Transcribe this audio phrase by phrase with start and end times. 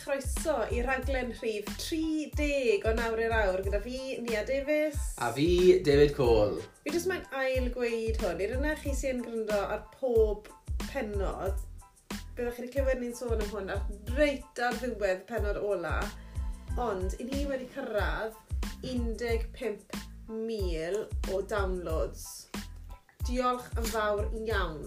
[0.00, 4.98] chroeso i raglen rhif 30 o nawr i'r awr gyda fi, Nia Davies.
[5.24, 5.48] A fi,
[5.86, 6.58] David Cole.
[6.84, 10.40] Fi jyst mae'n ail gweud hwn, i'r yna chi sy'n gryndo ar pob
[10.88, 11.56] penod,
[12.34, 13.82] byddwch chi wedi clywed ni'n sôn am hwn ar
[14.18, 15.98] reit ar ddiwedd penod ola,
[16.82, 18.34] ond i ni wedi cyrraedd
[18.84, 20.94] 15,000
[21.32, 22.22] o downloads.
[23.24, 24.84] Diolch yn fawr iawn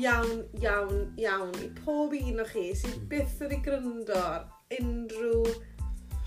[0.00, 3.08] iawn, iawn, iawn i pob un o chi sydd hmm.
[3.10, 5.42] byth wedi gryndo ar unrhyw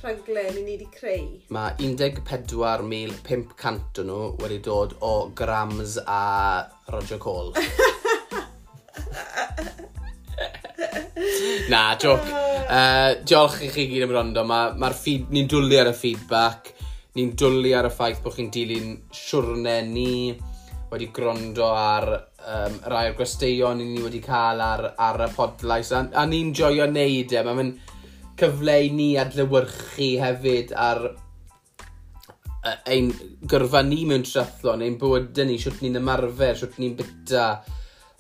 [0.03, 1.41] rhaglen i ni wedi creu.
[1.55, 6.61] Mae 14,500 o nhw wedi dod o grams a
[6.93, 7.57] Roger Cole.
[11.73, 12.21] Na, joc.
[12.69, 14.45] Uh, diolch i chi gyd am rondo.
[14.45, 15.33] Mae'r ma, ma feed...
[15.33, 16.69] ni'n dwlu ar y feedback.
[17.17, 20.37] Ni'n dwlu ar y ffaith bod chi'n dilyn siwrne ni
[20.91, 25.91] wedi grondo ar um, rai o'r gwesteion ni wedi cael ar, ar y podlais.
[25.95, 27.43] A, a ni'n joio wneud e.
[27.47, 27.71] Mae'n
[28.39, 33.11] cyfle i ni adlywyrchu hefyd ar uh, ein
[33.51, 37.49] gyrfa ni mewn triathlon, ein bywydau ni, siwt ni'n ymarfer, siwt ni'n byta.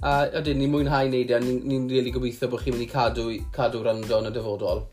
[0.05, 3.29] A ydyn, ni'n mwynhau wneud e, ni'n ni really gobeithio bod chi'n mynd i cadw,
[3.55, 4.83] cadw rando yn y dyfodol.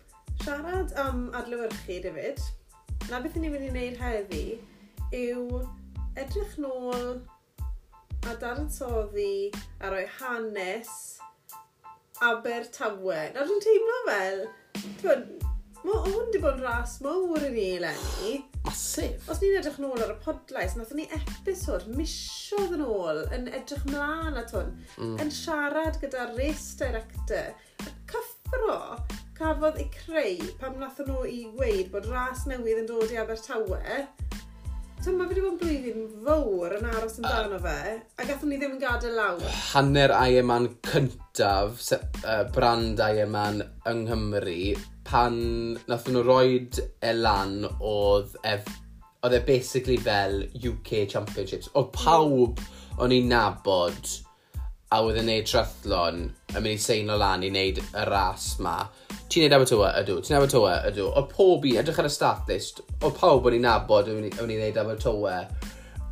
[0.44, 2.40] Siarad am adlywyrchu, David,
[3.10, 4.44] na beth ni'n mynd i wneud heddi
[5.12, 5.60] yw
[6.22, 7.18] edrych nôl
[8.30, 10.92] a daratoddi a roi hanes
[12.22, 13.22] Abertawe.
[13.34, 14.44] Nawr dwi'n teimlo fel,
[15.00, 15.24] dwi'n
[15.82, 18.34] Mae hwn wedi bod yn ras mawr i ni, eleni.
[18.62, 19.24] Masif.
[19.32, 23.82] Os ni'n edrych nôl ar y podlais, nath ni episod misiodd yn ôl yn edrych
[23.88, 25.16] mlaen at hwn, mm.
[25.24, 27.50] yn siarad gyda race director.
[27.82, 28.78] Y cyffro
[29.34, 34.04] cafodd ei creu pam nath nhw i weid bod ras newydd yn dod i Abertawe,
[35.02, 38.26] Ti'n mae fi wedi bod yn blwyddyn fawr yn aros yn dan o fe, a
[38.28, 39.56] gathon ni ddim yn gadael lawr.
[39.72, 44.54] Hanner Ironman e cyntaf, uh, brand Ironman e yng Nghymru,
[45.08, 45.40] pan
[45.90, 48.70] nath nhw roed e lan oedd ef,
[49.26, 51.72] oedd e basically fel UK Championships.
[51.74, 52.62] Oedd pawb
[53.02, 54.14] o'n i'n nabod
[54.94, 58.78] a oedd yn neud triathlon yn mynd i seinio lan i wneud y ras ma
[59.32, 59.90] ti'n neud Abertawe?
[60.02, 60.18] Ydw.
[60.24, 60.72] Ti'n Abertawe?
[60.90, 61.06] Ydw.
[61.16, 64.50] O pob un, edrych ar y stat list, o pawb o'n i'n nabod o'n i'n
[64.50, 65.36] neud Abertawe,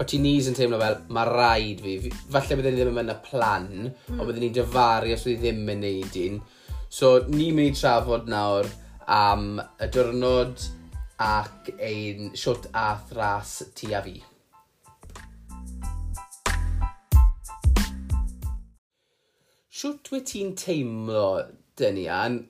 [0.00, 2.12] o ti'n nis yn teimlo fel, mae rhaid fi.
[2.32, 3.90] Falle byddwn ni ddim yn mynd y plan, mm.
[3.90, 4.24] ond hmm.
[4.24, 6.40] byddwn ni'n dyfaru os byddwn i ddim yn neud un.
[6.88, 8.68] So, ni'n mynd i trafod nawr
[9.10, 10.64] am y diwrnod
[11.20, 14.16] ac ein siwt a thras ti a fi.
[19.80, 21.26] Siwt wyt ti'n teimlo,
[21.80, 22.40] Dynian,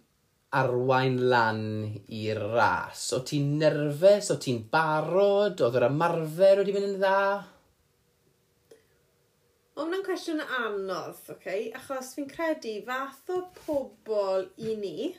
[0.56, 1.62] arwain lan
[2.11, 3.06] i'r ras?
[3.15, 4.31] O ti'n nerfus?
[4.34, 5.62] O ti'n barod?
[5.62, 7.19] Oedd yr ymarfer wedi mynd yn dda?
[9.77, 11.21] O, hwnna'n cwestiwn anodd.
[11.37, 11.69] Okay?
[11.78, 15.12] Achos fi'n credu fath o pobl i ni,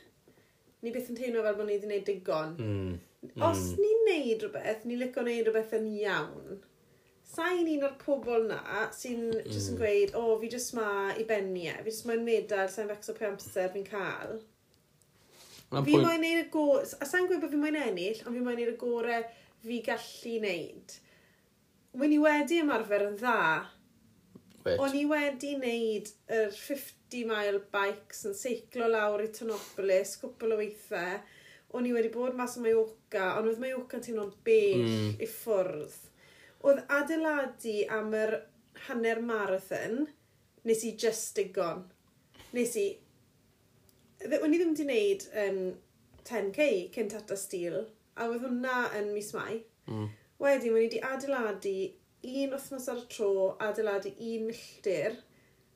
[0.82, 2.54] ni beth yn teimlo fel bod ni wedi gwneud digon.
[2.58, 2.92] Mm.
[3.22, 3.42] Mm.
[3.46, 3.80] Os hmm.
[3.80, 6.62] ni'n neud rhywbeth, ni'n licio neud rhywbeth yn iawn.
[7.32, 9.44] Sa'n un o'r pobl na sy'n mm.
[9.46, 9.76] yn hmm.
[9.78, 13.14] gweud, o, oh, fi jyst ma i benni e, fi jyst ma'n medal, sa'n fecso
[13.16, 14.42] pe amser fi'n cael.
[15.72, 16.06] Fi point...
[16.06, 18.74] moyn neud y gorau, a sa'n gweud bod fi moyn ennill, ond fi moyn neud
[18.74, 19.28] y gorau
[19.62, 20.98] fi gallu neud.
[22.00, 23.38] Wyn i wedi ymarfer yn dda,
[24.62, 24.78] Bet.
[24.78, 30.58] O'n i wedi wneud yr 50 mile bikes yn seiclo lawr i Tonopolis, cwpl o
[30.60, 31.18] weithiau.
[31.74, 35.08] O'n i wedi bod mas o Mallorca, ond oedd Mallorca'n teimlo'n bell mm.
[35.24, 35.96] i ffwrdd.
[36.62, 38.36] Oedd adeiladu am yr
[38.86, 40.04] hanner marathon,
[40.68, 41.82] nes i just digon.
[42.54, 42.86] Nes i
[44.22, 45.62] o'n i ddim wedi wneud um,
[46.28, 47.82] 10k cyn tata stil,
[48.16, 49.62] a oedd hwnna yn mis mai.
[49.90, 50.08] Mm.
[50.42, 51.76] Wedyn, wedi wedi adeiladu
[52.22, 53.32] un wythnos ar y tro,
[53.66, 55.16] adeiladu un milltir,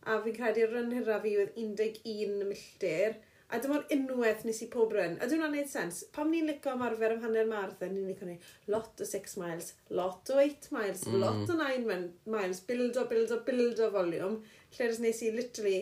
[0.06, 4.94] a fi'n credu rhan hyrra fi oedd 11 milltir, a dyma'r unwaith nes i pob
[4.94, 5.16] ryn.
[5.22, 6.00] A dwi'n gwneud sens.
[6.14, 8.38] Pam ni'n licio ymarfer am hanner marathon, ni'n licio ni
[8.72, 11.18] lot o 6 miles, lot o 8 miles, mm.
[11.22, 12.00] lot o 9
[12.34, 14.40] miles, build o, build o, build o volume.
[14.74, 15.78] Lle'r nes i literally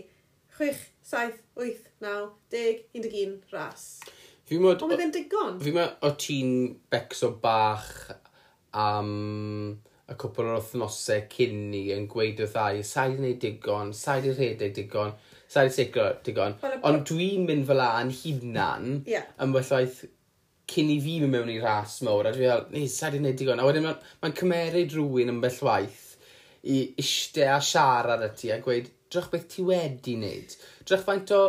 [0.59, 3.87] 6, 7, 8, 9, 10, 11 ras.
[4.45, 4.83] Fi mod...
[4.85, 5.59] Ond mae fe'n digon.
[5.63, 6.53] Fi mod o ti'n
[6.93, 7.91] becso bach
[8.79, 9.11] am
[10.05, 14.21] y cwpl o'r wythnosau cyn ni yn gweud o ddau, sa'i di wneud digon, sa'i
[14.25, 15.15] di rhedeg digon,
[15.49, 16.59] sa'i di sicro digon.
[16.85, 19.31] Ond dwi'n mynd fel an hunan yeah.
[19.43, 20.03] ymwelloedd
[20.71, 23.41] cyn i fi mynd mewn i ras mawr, a dwi'n fel, ni, sa'i di wneud
[23.41, 23.63] digon.
[23.63, 26.03] A wedyn mae'n ma, ma cymeryd rhywun ymwell waith
[26.69, 30.57] i eistedd a siarad y ti a gweud, drach beth ti wedi wneud.
[30.85, 31.43] Drach faint o...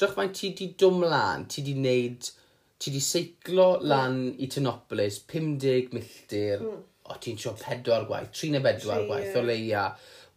[0.00, 2.36] Drach faint ti di dwm lan, ti di wneud...
[2.80, 4.36] Ti di seiclo lan mm.
[4.40, 6.78] i Tynopolis, 50 milltir, mm.
[7.12, 9.82] o ti'n sio pedwar gwaith, 3 neu bedwar gwaith o leia.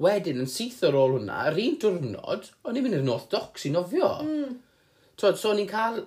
[0.03, 3.63] Wedyn, yn syth ar ôl hwnna, yr un diwrnod, o'n i'n mynd i'r North Docks
[3.69, 4.09] i nofio.
[4.27, 4.57] Mm.
[5.15, 6.01] Twod, so o'n i'n cael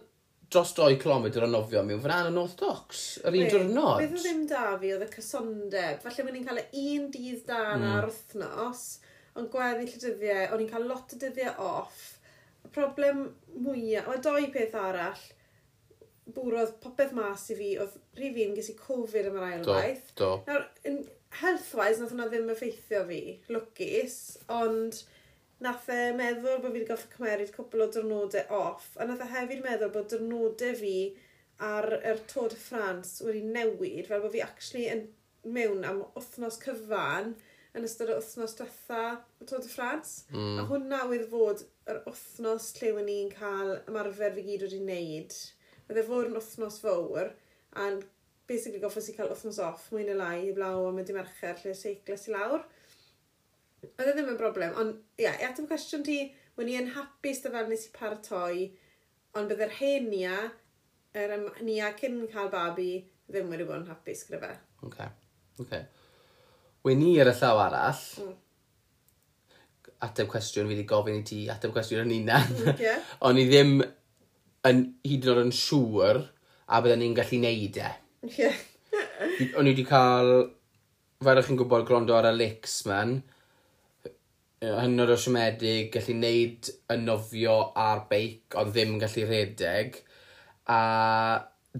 [0.52, 4.04] dros 2 km o nofio mewn fan y North Docks, yr un diwrnod.
[4.04, 6.04] Beth o ddim da fi oedd y cysondeb.
[6.04, 7.86] Falle mae'n i'n cael e un dydd da mm.
[7.94, 8.84] ar wythnos,
[9.36, 12.04] ond gweddill y dyddiau, o'n i'n cael lot o dyddiau off.
[12.66, 15.24] Y problem mwyaf, mae doi peth arall,
[16.36, 20.08] bwrodd popeth mas i fi, oedd rhi fi'n gysi Covid am yr ail waith.
[20.18, 20.54] Do, do.
[20.88, 21.04] Nawr,
[21.42, 23.20] health-wise, nath hwnna ddim effeithio fi,
[23.52, 24.16] lwcus,
[24.52, 25.02] ond
[25.64, 29.28] nath e meddwl bod fi wedi goffi cymeryd cwbl o dyrnodau off, a nath e
[29.32, 30.96] hefyd meddwl bod dyrnodau fi
[31.66, 35.06] ar yr Tôd y Ffrans wedi newid, fel bod fi actually yn
[35.56, 37.36] mewn am wythnos cyfan
[37.76, 39.00] yn ystod y wythnos diwetha
[39.40, 40.24] y Tôr de France.
[40.32, 40.60] Mm.
[40.60, 45.36] A hwnna wedi fod yr wythnos lle wedi ni'n cael ymarfer fi gyd wedi'i wneud.
[45.86, 47.34] Fydde fod yn wythnos fawr,
[47.76, 47.90] a
[48.48, 51.74] basically goffos i cael wythnos off, mwy neu lai, i blaw am y dimercher lle
[51.76, 52.64] seicles i lawr.
[53.86, 56.20] Oedd e ddim yn broblem, ond ia, yeah, i ateb cwestiwn ti,
[56.56, 58.70] wna i yn hapus dy fel nes i paratoi,
[59.36, 60.38] ond byddai'r henia,
[61.16, 62.90] yr er, nia cyn cael babi,
[63.28, 64.52] ddim wedi bod yn hapus gyda fe.
[64.88, 65.12] Okay.
[65.60, 65.84] Okay.
[66.86, 68.34] Wen ni ar y llaw arall, mm.
[70.06, 72.52] ateb cwestiwn, fi wedi gofyn i ti ateb cwestiwn yn unan.
[72.74, 72.92] Okay.
[72.94, 73.72] Mm, o'n i ddim
[74.70, 76.20] yn, hyd yn oed yn siŵr
[76.66, 77.90] a byddwn ni'n gallu neud e.
[78.36, 78.60] Yeah.
[79.58, 80.30] O'n i wedi cael,
[81.24, 83.18] fel ych chi'n gwybod, grondo ar y lics man,
[84.62, 90.00] hynod o siomedig, gallu neud y nofio a'r beic, ond ddim yn gallu redeg.
[90.72, 90.80] A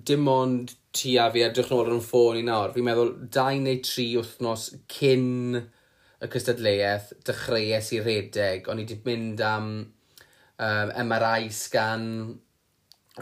[0.04, 3.81] dim ond ti a fi edrych nôl yn ffôn i nawr, fi'n meddwl dau neu
[3.84, 8.69] tri wythnos cyn y cystadleuaeth dechreuais i redeg.
[8.70, 12.06] O'n i wedi mynd am um, MRI scan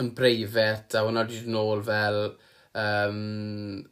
[0.01, 2.21] yn breifet a hwnna wedi dod nôl fel
[2.79, 3.83] um,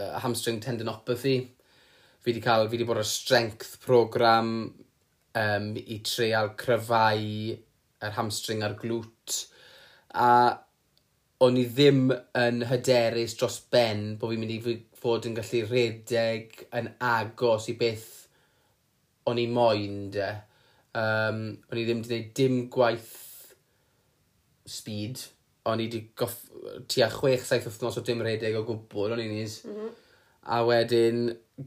[0.00, 1.38] uh, hamstring tendinopathy.
[2.18, 4.54] Fi wedi cael, fi wedi bod ar strength program
[5.38, 7.28] um, i treial cryfau
[7.98, 9.44] yr hamstring a'r glwt.
[10.14, 10.30] A
[11.44, 12.08] o'n i ddim
[12.38, 17.76] yn hyderus dros ben bod fi'n mynd i fod yn gallu redeg yn agos i
[17.78, 18.08] beth
[19.30, 20.28] o'n i moyn de.
[20.98, 23.14] Um, o'n i ddim wedi gwneud dim gwaith
[24.68, 25.22] speed.
[25.68, 26.40] O'n i wedi goff...
[26.90, 29.60] Tua 6-7 wythnos o dim redeg o gwbl, o'n i'n is.
[29.68, 29.94] Mm -hmm.
[30.48, 31.22] A wedyn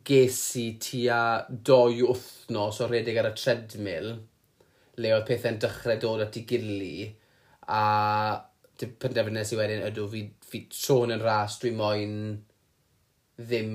[0.07, 1.21] ges i tua
[1.71, 4.13] 2 wythnos o redeg ar y treadmill
[5.01, 6.95] le oedd pethau'n dechrau dod at ei gili
[7.71, 7.83] a
[9.01, 12.15] penderfynes i wedyn ydw fi, fi sôn yn ras, dwi moyn
[13.41, 13.73] ddim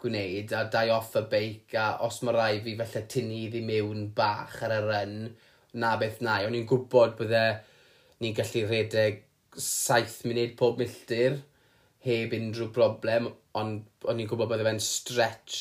[0.00, 4.06] gwneud a dau off y beic a os mae rai fi felly tynnu iddi mewn
[4.16, 5.16] bach ar y ryn
[5.82, 6.38] na beth na.
[6.46, 7.44] O'n i'n gwybod bydde
[8.20, 9.22] ni'n gallu redeg
[9.56, 11.40] 7 munud pob milltir
[12.06, 13.28] heb unrhyw broblem
[13.60, 15.60] ond o'n i'n gwybod bydde fe'n stretch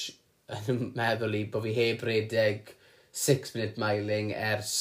[0.72, 2.76] yn meddwl i bod fi heb redeg
[3.12, 4.76] 6 minute miling ers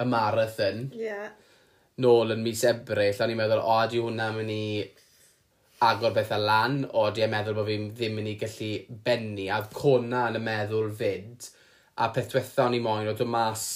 [0.00, 0.86] y marathon.
[0.94, 1.32] Yeah
[2.00, 4.62] nôl yn mis ebryll, o'n i'n meddwl, o, ydi hwnna mynd i
[5.84, 8.70] agor bethau lan, o, ydi e'n meddwl bod fi ddim mynd i gallu
[9.04, 11.50] benni, a cona yn y meddwl fyd,
[12.00, 13.66] a peth diwetha o'n i moyn, o dod mas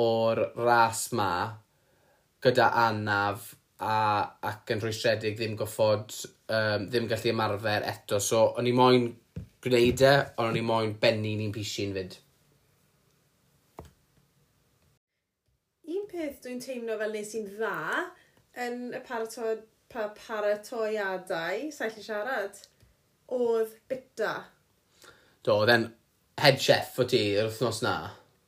[0.00, 1.32] o'r ras ma,
[2.44, 3.52] gyda anaf,
[3.84, 3.96] a,
[4.48, 6.14] ac yn rhwystredig ddim goffod,
[6.48, 9.10] um, ddim gallu ymarfer eto, so o'n i moyn
[9.64, 12.16] gwneud e, ond o'n i moyn benni un pisyn fyd.
[16.14, 17.76] peth dwi'n teimlo fel nes i'n dda
[18.64, 19.56] yn y paratoi,
[19.90, 22.60] pa, paratoiadau, saill i siarad,
[23.34, 24.34] oedd bita.
[25.44, 25.88] Do, then
[26.38, 27.96] head chef o ti yr wythnos na.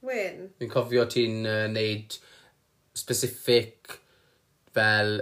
[0.06, 0.50] Wyn.
[0.60, 2.14] Fi'n cofio ti'n uh, neud
[2.96, 3.98] specific
[4.76, 5.18] fel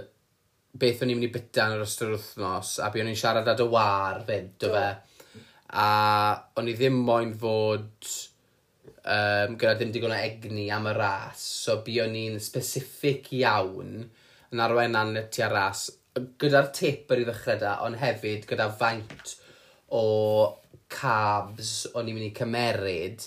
[0.75, 3.49] beth o'n i'n mynd i bita yn yr ystod wythnos a bu o'n i'n siarad
[3.49, 4.87] â dy war fyd, do fe.
[5.81, 5.89] A
[6.59, 8.13] o'n i ddim moyn fod
[8.85, 14.03] um, gyda ddim digon o egni am y ras, so buon ni'n specific iawn
[14.51, 15.87] yn arwenan y tu ras,
[16.41, 19.35] gyda'r taper i ddechrau da, ond hefyd gyda faint
[19.95, 20.05] o
[20.91, 23.25] cabs o'n i'n mynd i cymeryd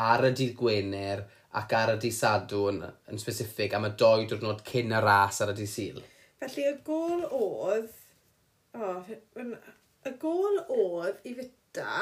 [0.00, 1.24] ar y dydd Gwener
[1.60, 5.52] ac ar y dydd Sadwn yn specific am y doi diwrnod cyn y ras ar
[5.52, 6.00] y dydd Sil.
[6.40, 7.90] Felly y gol oedd...
[8.70, 9.08] O, oh,
[10.06, 11.94] y gol oedd i fyta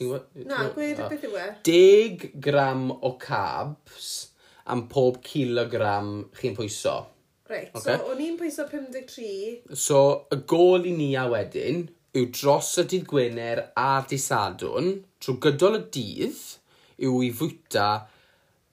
[0.00, 0.44] Ti'n gwybod?
[0.48, 1.46] Na, gwed y beth yw e.
[1.68, 4.06] 10 gram o carbs
[4.72, 6.94] am pob kilogram chi'n pwyso.
[7.50, 7.98] Reit, okay.
[7.98, 9.74] so o'n i'n pwyso 53.
[9.76, 9.98] So,
[10.32, 11.82] y gol i ni a wedyn
[12.16, 14.88] yw dros y dydd Gwener a disadwn
[15.20, 16.40] trwy gydol y dydd
[17.04, 17.90] yw i fwyta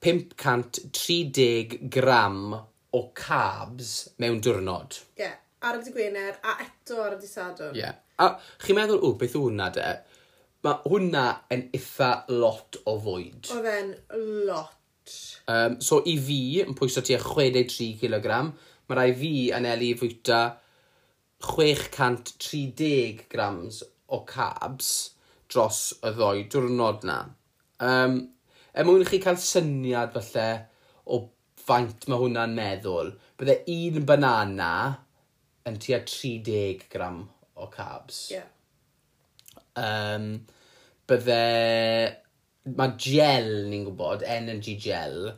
[0.06, 5.02] 530 gram o carbs mewn diwrnod.
[5.18, 7.76] Ie, yeah, ar y dydd Gwener a eto ar y disadwn.
[7.76, 7.84] Ie.
[7.84, 8.00] Yeah.
[8.18, 8.32] A
[8.64, 9.90] chi'n meddwl, o, beth yw hwnna de?
[10.66, 11.24] mae hwnna
[11.54, 13.50] yn eitha lot o fwyd.
[13.54, 13.92] Oedd e'n
[14.48, 14.74] lot.
[15.48, 18.40] Um, so i fi, yn pwyso tua 63 kg,
[18.88, 20.40] mae rai fi yn elu fwyta
[21.44, 24.90] 630 grams o carbs
[25.48, 27.22] dros y ddoi diwrnod na.
[27.84, 28.20] Um,
[28.74, 30.48] er mwyn i chi cael syniad falle
[31.06, 31.22] o
[31.68, 34.72] faint mae hwnna'n meddwl, bydde un banana
[35.68, 37.22] yn tua 30 gram
[37.56, 38.26] o carbs.
[38.34, 38.50] Yeah
[39.82, 40.30] um,
[41.10, 41.42] bydde...
[42.68, 45.30] Mae gel ni'n gwybod, energy gel,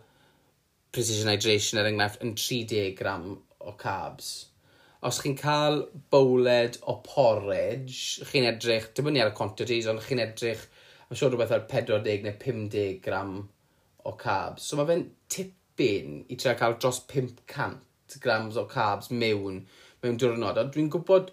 [0.91, 3.29] precision hydration er enghraifft, yn 30 gram
[3.63, 4.31] o carbs.
[5.07, 10.03] Os chi'n cael bowled o porridge, chi'n edrych, dim ond ni ar y quantities, ond
[10.05, 10.65] chi'n edrych,
[11.07, 13.37] mae'n siŵr rhywbeth ar 40 neu 50 gram
[14.11, 14.67] o carbs.
[14.67, 19.63] So mae fe'n tipyn i trio cael dros 500 grams o carbs mewn
[20.03, 20.59] mewn diwrnod.
[20.61, 21.31] Ond dwi'n gwybod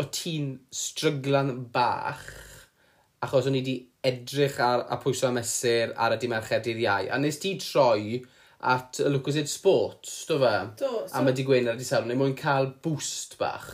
[0.00, 2.24] o ti'n stryglan bach
[3.24, 7.10] achos o'n i wedi edrych ar a pwyso am mesur ar y dimerched i'r iau.
[7.12, 8.20] A nes ti troi
[8.72, 10.54] at y Lucas Ed Sports, do fe?
[10.80, 10.92] Do.
[11.06, 11.18] So...
[11.18, 13.68] Am y digwyn ar y disawn, neu mwyn cael boost bach.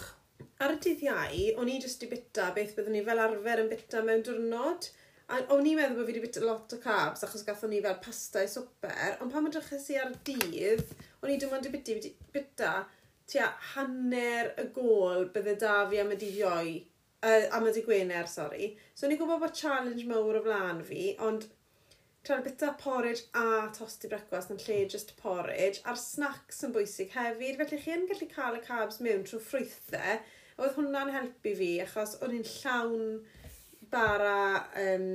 [0.62, 3.70] Ar y dydd iau, o'n i jyst i bita beth byddwn ni fel arfer yn
[3.72, 4.90] bita mewn diwrnod.
[5.32, 7.98] A o'n i'n meddwl bod fi wedi bita lot o carbs achos gathon ni fel
[8.04, 11.98] pasta i swper, ond pan edrychais i ar dydd, o'n i dim ond i bita,
[12.34, 12.72] bita
[13.32, 16.72] tua hanner y gol bydde da fi am y dydd iau
[17.22, 18.72] uh, am y dy Gwener, sori.
[18.94, 21.48] So ni'n gwybod bod challenge mawr o flaen fi, ond
[22.26, 27.58] tra'n bita porridge a tosti brecwast yn lle just porridge, a'r snacks yn bwysig hefyd,
[27.58, 30.20] felly chi yn gallu cael y carbs mewn trwy ffrwythau,
[30.62, 33.06] oedd hwnna'n helpu fi, achos o'n i'n llawn
[33.92, 34.36] bara
[34.78, 35.08] um,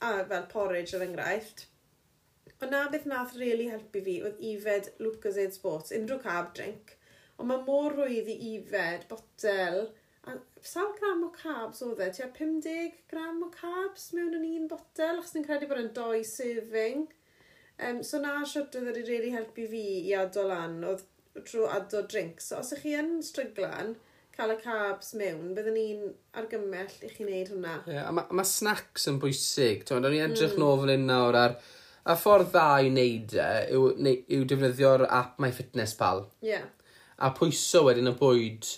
[0.00, 1.66] a fel porridge er enghraifft.
[2.56, 6.96] Ond na beth nath really helpu fi oedd ifed Lucas Aid Sports, unrhyw carb drink,
[7.36, 9.90] ond mae mor rwydd i ifed botel
[10.66, 15.20] sawl gram o carbs oedd e, tua 50 gram o carbs mewn yn un botel,
[15.20, 17.06] achos ni'n credu bod yn doi serving.
[17.76, 21.04] Um, so na siwt oedd wedi really helpu fi i adol lan, oedd
[21.46, 22.50] trwy adol drinks.
[22.50, 23.94] So os ych chi yn stryglan,
[24.36, 26.06] cael y carbs mewn, byddwn ni'n
[26.40, 27.76] argymell i chi wneud hwnna.
[27.86, 29.84] Ie, yeah, a mae ma snacks yn bwysig.
[29.86, 30.62] Ti'n o'n i edrych mm.
[30.62, 31.58] nôl un nawr ar...
[32.06, 33.86] A ffordd dda i wneud e, yw,
[34.30, 36.20] yw defnyddio'r app MyFitnessPal.
[36.44, 36.52] Ie.
[36.52, 36.68] Yeah.
[37.18, 38.68] A pwyso wedyn y bwyd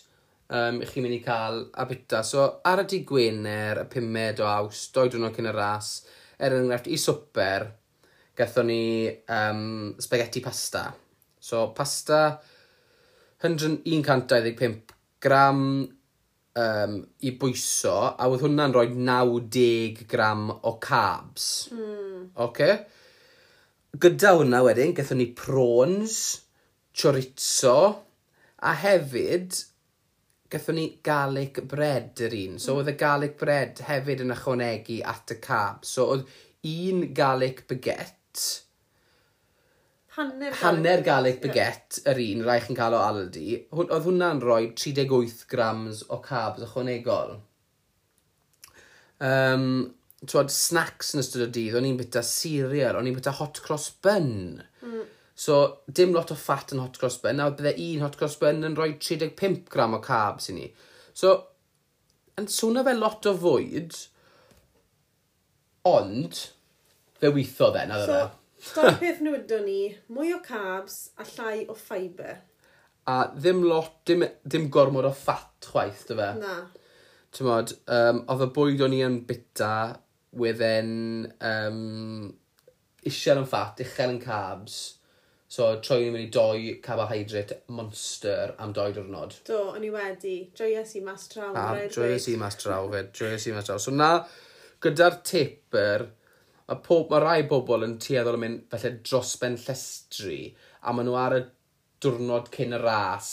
[0.54, 2.22] um, chi'n mynd i cael a bita.
[2.24, 5.92] So ar y di Gwener, y pumed o aws, doi dwrnod cyn y ras,
[6.38, 7.68] er enghraifft i swper,
[8.38, 8.82] gathon ni
[9.34, 10.88] um, spaghetti pasta.
[11.40, 12.38] So pasta
[13.42, 15.62] 125 gram
[16.58, 21.68] um, i bwyso, a oedd hwnna'n rhoi 90 gram o carbs.
[21.74, 22.28] Mm.
[22.48, 22.76] Okay?
[23.98, 26.18] Gyda hwnna wedyn, gathon ni prawns,
[26.94, 27.78] chorizo,
[28.58, 29.54] a hefyd
[30.52, 32.56] gatho ni garlic bread yr un.
[32.58, 32.80] So, mm.
[32.80, 35.84] oedd y garlic bread hefyd yn ychwanegu at y cab.
[35.88, 36.24] So, oedd
[36.68, 38.46] un garlic baguette,
[40.16, 44.62] hanner, hanner garlic baguette yr un, rai chi'n cael o Aldi, hwn, oedd hwnna'n rhoi
[44.72, 47.38] 38 grams o carbs ychwanegol.
[49.18, 49.70] Um,
[50.18, 53.92] Twod, snacks yn ystod y dydd, o'n i'n byta cereal, o'n i'n byta hot cross
[54.02, 54.64] bun.
[54.82, 55.04] Mm.
[55.38, 57.36] So, dim lot o fat yn hot cross bun.
[57.38, 60.64] Nawr, bydde un hot cross bun yn rhoi 35 gram o carbs i ni.
[61.14, 61.36] So,
[62.40, 63.94] yn swnio fe lot o fwyd,
[65.86, 66.42] ond,
[67.22, 68.18] fe weitho fe, na dda.
[68.58, 69.78] So, dau peth newidon ni,
[70.10, 72.42] mwy o carbs a llai o ffaiber.
[73.06, 76.30] A ddim lot, dim, dim gormod o ffat chwaith, dy fe.
[76.42, 76.58] Na.
[77.38, 79.72] Tymod, um, oedd y bwyd o'n i yn bita,
[80.34, 82.30] wedd um,
[83.06, 84.97] isel yn ffat, uchel yn carbs
[85.48, 89.38] So, troi ni'n mynd i doi carbohydrate monster am doi diwrnod.
[89.48, 90.34] Do, o'n i wedi.
[90.58, 91.54] Joyous i mas traw.
[91.56, 93.06] A, joyous i mas traw, fe.
[93.16, 93.78] Joyous i mas traw.
[93.80, 94.10] So, na,
[94.84, 96.04] gyda'r taper,
[96.68, 100.42] mae, pob, mae rai bobl yn tueddol yn mynd felly dros ben llestri,
[100.84, 101.40] a maen nhw ar y
[102.04, 103.32] diwrnod cyn y ras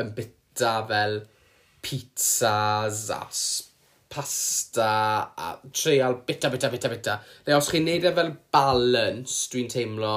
[0.00, 1.20] yn bita fel
[1.84, 3.20] pizzas a
[4.10, 7.18] pasta a treial bita, bita, bita, bita.
[7.46, 10.14] Neu os chi'n neud e fel balance, dwi'n teimlo,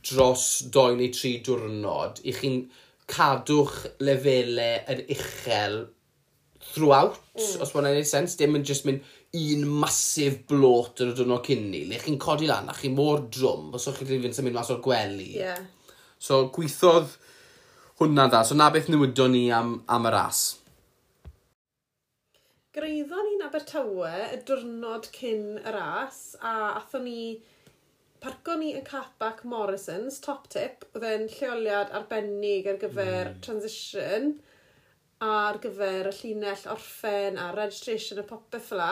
[0.00, 2.62] dros 2 neu 3 diwrnod, i chi'n
[3.10, 5.76] cadw'ch lefelau yn uchel
[6.70, 7.60] throughout, mm.
[7.60, 9.04] os mae'n gwneud sens, dim yn just mynd
[9.36, 11.84] un masif blot yn y diwrnod cynni.
[11.90, 14.72] Le chi'n codi lan a chi mor drwm, os o'ch chi'n fynd sy'n mynd mas
[14.72, 15.34] o'r gwely.
[15.36, 15.60] Yeah.
[16.16, 17.12] So, gweithodd
[18.00, 18.44] hwnna dda.
[18.48, 20.46] So, na beth newidon ni am, am y ras
[22.74, 27.18] greiddo ni'n Abertawe y diwrnod cyn y ras a athon ni
[28.24, 33.38] parco ni yn capac Morrison's, top tip, oedd e'n lleoliad arbennig ar gyfer mm.
[33.46, 34.32] transition
[35.22, 38.82] ar gyfer y llinell orffen a registration y popeth fel.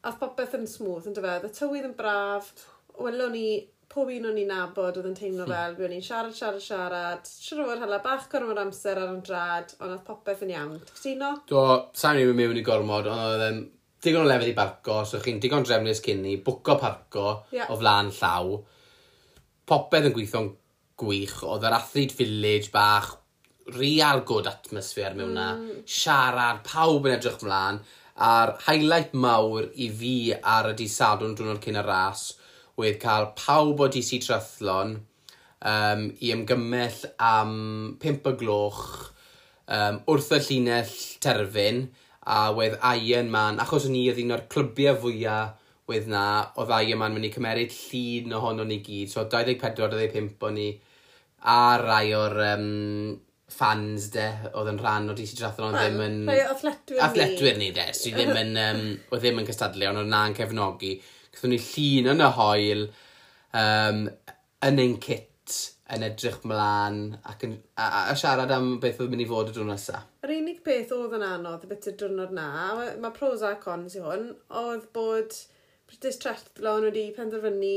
[0.00, 2.52] A popeth yn smooth yn dyfedd, y tywydd yn braf,
[3.00, 3.48] welwn ni
[3.90, 5.52] pob un o'n i'n nabod oedd yn teimlo hmm.
[5.52, 9.74] fel, byddwn ni'n siarad, siarad, siarad, siarad fod hala bach gormod amser ar yn drad,
[9.80, 10.76] ond oedd popeth yn iawn.
[10.92, 11.32] Cytuno?
[11.50, 11.64] Do,
[11.98, 13.60] sa'n ni'n mynd mewn i gormod, ond oedd yn
[14.04, 17.66] digon o lefydd i barco, so chi'n digon drefnus cyn ni, bwco parco yeah.
[17.66, 18.54] o flan llaw.
[19.70, 20.52] Popeth yn gweithio'n
[21.02, 23.16] gwych, oedd yr athlete village bach,
[23.74, 25.80] real good atmosphere mewn mm.
[25.90, 27.82] siarad, pawb yn edrych mlaen,
[28.20, 32.28] a'r highlight mawr i fi ar y disadwn drwy'n cyn y ras
[32.80, 34.94] digwydd cael pawb o DC Trathlon
[35.60, 38.84] um, i ymgymell am 5 o gloch
[39.68, 41.88] um, wrth y llinell terfyn
[42.24, 45.58] a wedd Iron Man, achos ni oedd un o'r clybiau fwyaf
[45.90, 46.24] wedd na,
[46.56, 50.70] oedd Iron Man mynd i cymeryd llun ohono ni gyd, so 24-25 o'n ni
[51.50, 52.66] a rai o'r um,
[53.50, 56.20] fans de, oedd yn rhan o DC Trathlon oedd ddim yn...
[56.30, 57.04] Rhai athletwyr ni.
[57.04, 60.94] Athletwyr ni de, so ddim yn, um, oedd ddim yn cystadlu, ond oedd na'n cefnogi.
[61.34, 62.86] Gathon ni llun yn y hoel,
[63.60, 64.04] um,
[64.66, 65.28] yn ein kit,
[65.90, 69.50] yn edrych mlaen ac yn, a, a a, siarad am beth oedd mynd i fod
[69.50, 70.06] y drwy'n nesaf.
[70.26, 72.50] Yr unig beth oedd yn anodd y beth y drwy'n na,
[73.02, 74.28] mae pros a cons i hwn,
[74.62, 75.34] oedd bod
[75.90, 77.74] British Trethlon wedi penderfynu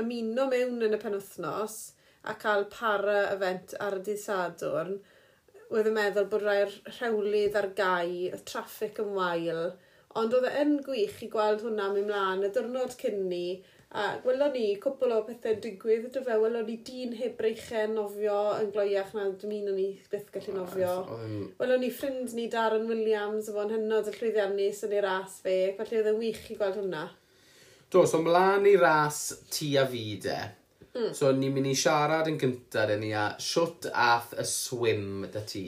[0.00, 1.78] ymuno mewn yn y penwthnos
[2.30, 4.96] a cael para event ar y dydd Sadwrn,
[5.70, 9.62] oedd yn meddwl bod rhai'r rhewlydd ar gau, y traffig yn wael,
[10.18, 14.06] Ond oedd e yn gwych i gweld hwnna mynd mlaen, y dyrnod cyn ni, a
[14.24, 18.72] gwelon ni cwpl o pethau digwydd, dy fe, welon ni dyn heb breichau nofio yn
[18.74, 20.94] gloiach na dim un o'n i byth gallu nofio.
[21.60, 25.58] Welon ni ffrind ni Darren Williams, o fo'n hynod y llwyddiannus yn ei ras fe,
[25.78, 27.04] felly oedd e'n wych i gweld hwnna.
[27.90, 30.40] Do, so mlaen i ras ti a fi de.
[30.90, 31.12] Mm.
[31.14, 35.64] So ni'n mynd i siarad yn gyntaf, ni a siwt ath y swim dy ti.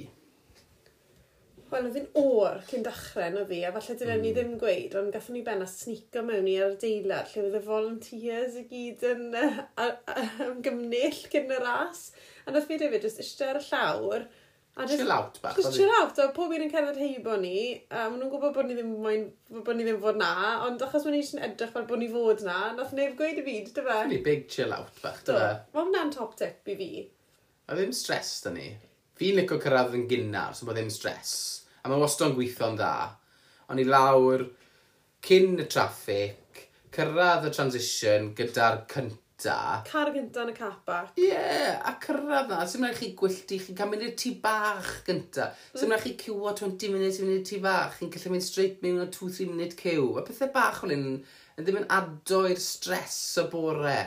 [1.73, 4.21] Wel, oedd hi'n o'r cyn dechrau na fi, a falle dyna mm.
[4.21, 4.37] ni hmm.
[4.37, 7.63] ddim gweud, ond gathon ni ben a snico mewn i ar deilad, lle oedd y
[7.65, 9.39] volunteers i gyd yn
[10.51, 12.11] ymgymnell cyn y ras.
[12.45, 14.27] A nath fi David jyst eistedd ar y llawr.
[14.77, 15.57] A just, chill out bach.
[15.57, 17.57] Just chill out, a pob un yn cerdded heibo ni,
[17.89, 19.27] a maen nhw'n gwybod bod ni ddim moyn,
[19.65, 20.31] bod ni ddim fod na,
[20.69, 23.59] ond achos maen nhw'n edrych fel bod ni fod na, nath neb gweud i fi,
[23.65, 23.99] dy fe?
[23.99, 25.51] Really big chill out bach, dy fe?
[25.73, 26.93] Mae hwnna'n top tip i fi.
[27.69, 28.71] A ddim stress, da ni.
[29.21, 32.95] Fi'n licio cyrraedd yn gynnar, so bod ddim stress a mae wastad yn gweithio'n dda.
[33.73, 34.45] O'n i lawr
[35.27, 36.63] cyn y traffic,
[36.95, 39.57] cyrraedd y transition gyda'r cynta.
[39.89, 40.99] Car gynta yn y capa.
[41.19, 44.35] Ie, yeah, a cyrraedd na, sy'n mynd i chi gwylltu, chi'n cael mynd i'r tŷ
[44.45, 45.49] bach gynta.
[45.75, 49.03] Sy'n chi cwo 20 munud, i'n mynd i'r tŷ bach, chi'n gallu mynd straight mewn
[49.03, 50.07] o 2-3 munud cyw.
[50.21, 51.09] A pethau bach o'n un,
[51.57, 53.99] yn ddim yn adoi'r stres o bore.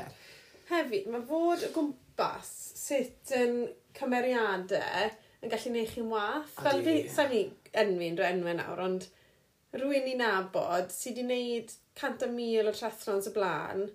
[0.71, 2.53] Hefyd, mae fod y gwmpas
[2.85, 3.59] sut yn
[3.97, 5.11] cymeriadau
[5.43, 6.55] yn gallu neud chi'n wath.
[6.61, 7.43] Fel fi, sa'n fi
[7.81, 9.07] enwi yn enwau nawr, ond
[9.75, 13.87] rwy'n i nabod sydd wedi wneud cant a mil o trethrons y blaen,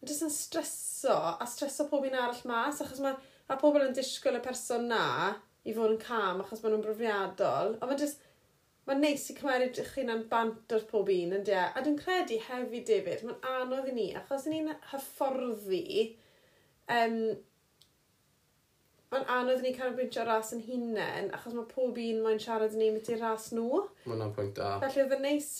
[0.00, 3.18] yn jyst yn streso, a streso pob un arall mas, achos mae
[3.50, 5.04] a pobl yn disgwyl y person na
[5.66, 8.22] i fod yn cam achos maen nhw'n brofiadol, ond mae'n jyst,
[8.88, 11.66] mae'n neis i cymeryd eich hunan bant o'r pob un, ynddi e?
[11.68, 15.84] a dwi'n credu hefyd, David, mae'n anodd i ni, achos ni'n hyfforddi
[16.96, 17.20] um,
[19.10, 23.18] Mae'n anodd ni canolbwyntio ras yn hunain, achos mae pob un mae'n siarad yn ei
[23.18, 23.82] ras nhw.
[24.04, 24.76] Mae hwnna'n pwynt da.
[24.84, 25.50] Felly oedd yn neis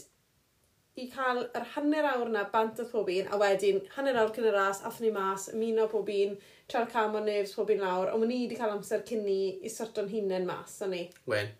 [1.00, 4.48] i cael yr hanner awr yna bant oedd pob un, a wedyn hanner awr cyn
[4.50, 6.36] y ras, athyn ni mas, ymuno pob un,
[6.70, 9.72] trar cam o nefs pob un lawr, ond ni wedi cael amser cyn ni i
[9.72, 11.04] sorto'n hunain mas, o'n ni.
[11.30, 11.52] Wen.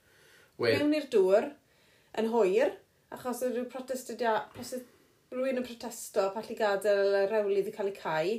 [0.60, 0.76] Wen.
[0.76, 1.48] Mewn i'r dŵr,
[2.20, 2.74] yn hwyr,
[3.14, 4.34] achos oedd rhyw protestidia,
[5.30, 8.36] rwy'n yn protesto, pallu gadael y rewlydd i cael ei cael,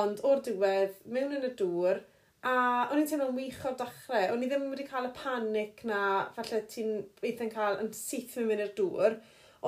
[0.00, 2.04] ond o'r diwedd, mewn yn y dŵr,
[2.46, 2.52] A
[2.88, 4.30] o'n i'n teimlo'n wych o'r dechrau.
[4.32, 6.00] O'n i ddim wedi cael y panic na,
[6.36, 9.18] falle ti'n eitha'n cael yn syth mewn mynd i'r dŵr.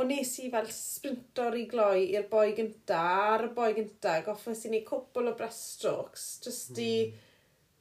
[0.00, 3.02] O nes i fel sprintor i gloi i'r boi gynta,
[3.34, 7.20] ar y boi gynta, goffes i ni cwpl o breaststrokes, jyst i mm.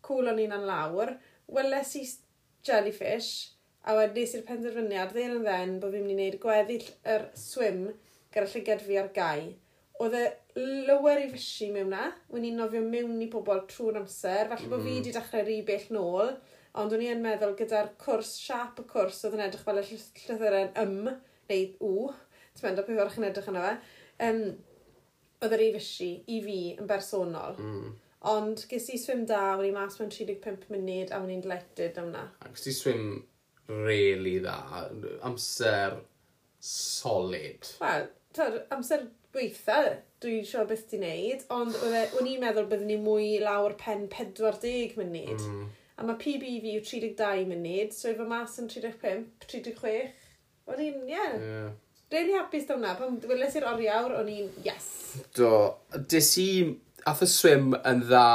[0.04, 1.13] cwlo ni'n an lawr.
[1.56, 2.04] Weles i
[2.67, 3.32] jellyfish,
[3.88, 7.30] a wedyn nes i'r penderfyniad, ddyn yn ddyn, bod fi'n mynd i wneud gweddill yr
[7.39, 7.86] swim
[8.36, 9.47] gyda llygad fi ar gau.
[10.04, 12.10] Oedd y lywer i fysi mewn na.
[12.34, 14.50] Wyn i'n nofio mewn i pobl trwy'r amser.
[14.50, 14.74] Falle mm.
[14.74, 16.34] bod fi wedi dechrau rhy bell nôl,
[16.82, 20.76] ond o'n i'n meddwl gyda'r cwrs, siap y cwrs, oedd yn edrych fel y llythyren
[20.82, 21.00] ym,
[21.52, 22.12] neu w,
[22.56, 23.74] ti'n meddwl beth ffordd chi'n edrych yna fe,
[24.28, 24.46] um,
[25.42, 27.60] oedd yr ei fysi i fi yn bersonol.
[27.60, 27.92] Mm.
[28.32, 31.98] Ond ges i swim da, o'n i mas mewn 35 munud a o'n i'n delighted
[31.98, 32.28] am na.
[32.44, 33.06] A ges i swim
[33.72, 34.86] really dda,
[35.26, 35.98] amser
[36.62, 37.66] solid.
[37.82, 38.08] Wel,
[38.72, 39.82] amser gweitha
[40.21, 44.07] dwi'n siŵr beth ti'n neud, ond e- o'n i'n meddwl byddwn ni mwy lawr pen
[44.12, 45.45] 40 munud.
[45.47, 45.69] Mm.
[45.97, 50.12] A mae PB fi yw 32 munud, so efo mas yn 35, 36.
[50.69, 51.15] O'n i'n, ie.
[51.15, 51.39] Yeah.
[51.45, 51.71] yeah.
[52.12, 54.89] Really hapus dawn na, pan weles i'r oriawr, o'n i'n, yes.
[55.38, 55.51] Do,
[56.12, 56.49] des i,
[57.07, 58.27] ath y swim yn dda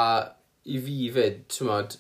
[0.66, 1.98] i fi fyd, ti'n modd,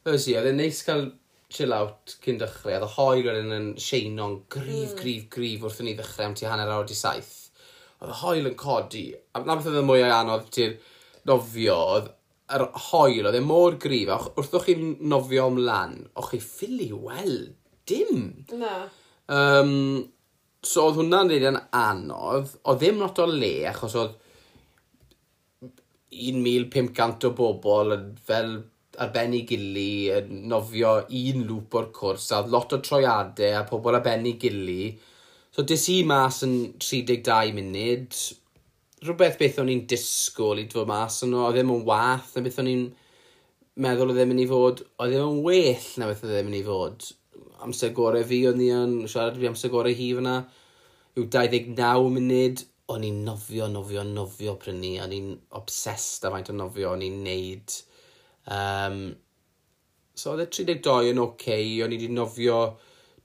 [0.00, 1.10] Fes i, oedd e'n neis cael
[1.52, 4.96] chill out cyn dechrau, oedd y hoel yn yn seinong grif, mm.
[5.02, 7.39] grif, grif wrth i ni ddechrau am ti hanner awr di saith
[8.00, 9.04] oedd y hoel yn codi.
[9.34, 10.76] A na beth oedd y mwy anodd ti'r
[11.28, 12.08] nofio, oedd
[12.56, 16.88] yr hoel, oedd e mor grif, a wrth o'ch chi'n nofio ymlaen, o'ch chi ffili
[16.94, 17.52] weld
[17.90, 18.24] dim.
[18.60, 18.74] Na.
[19.30, 20.10] Um,
[20.64, 24.18] so oedd hwnna'n rili'n anodd, oedd ddim lot o le, achos oedd
[26.10, 28.56] 1,500 o bobl yn fel
[29.00, 34.40] arbennig gili, yn nofio un lŵp o'r cwrs, a lot o troiadau a pobl arbennig
[34.42, 34.90] gili.
[35.60, 38.14] So dis i mas yn 32 munud,
[39.04, 42.42] rhywbeth beth o'n i'n disgwyl i dod mas yno, oedd e ddim yn wath na
[42.46, 42.86] beth o'n i'n
[43.84, 46.56] meddwl oedd ddim yn ei fod, oedd ddim yn well na beth oedd ddim yn
[46.56, 47.10] ei fod.
[47.66, 50.38] Amser gorau fi o'n i yn siarad fi amser gorau hi fyna,
[51.20, 52.64] yw 29 munud,
[52.96, 57.20] o'n i'n nofio, nofio, nofio prynu, o'n i'n obsessed a faint o nofio o'n i'n
[57.28, 57.80] neud.
[58.48, 59.02] Um,
[60.16, 61.74] so oedd e 32 yn oce, okay.
[61.84, 62.62] o'n i wedi nofio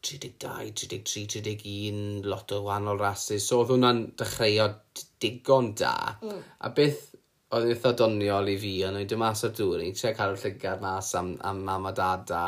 [0.05, 3.45] 32, 33, 31, lot o wahanol rhasys.
[3.47, 4.69] So oedd hwnna'n dechreuo
[5.21, 5.95] digon da.
[6.21, 6.41] Mm.
[6.65, 7.03] A beth
[7.55, 10.41] oedd eitha doniol i fi, ond oedd dim mas o'r dŵr, ni'n tre cael y
[10.41, 12.43] llygad mas am, am mam a dad a,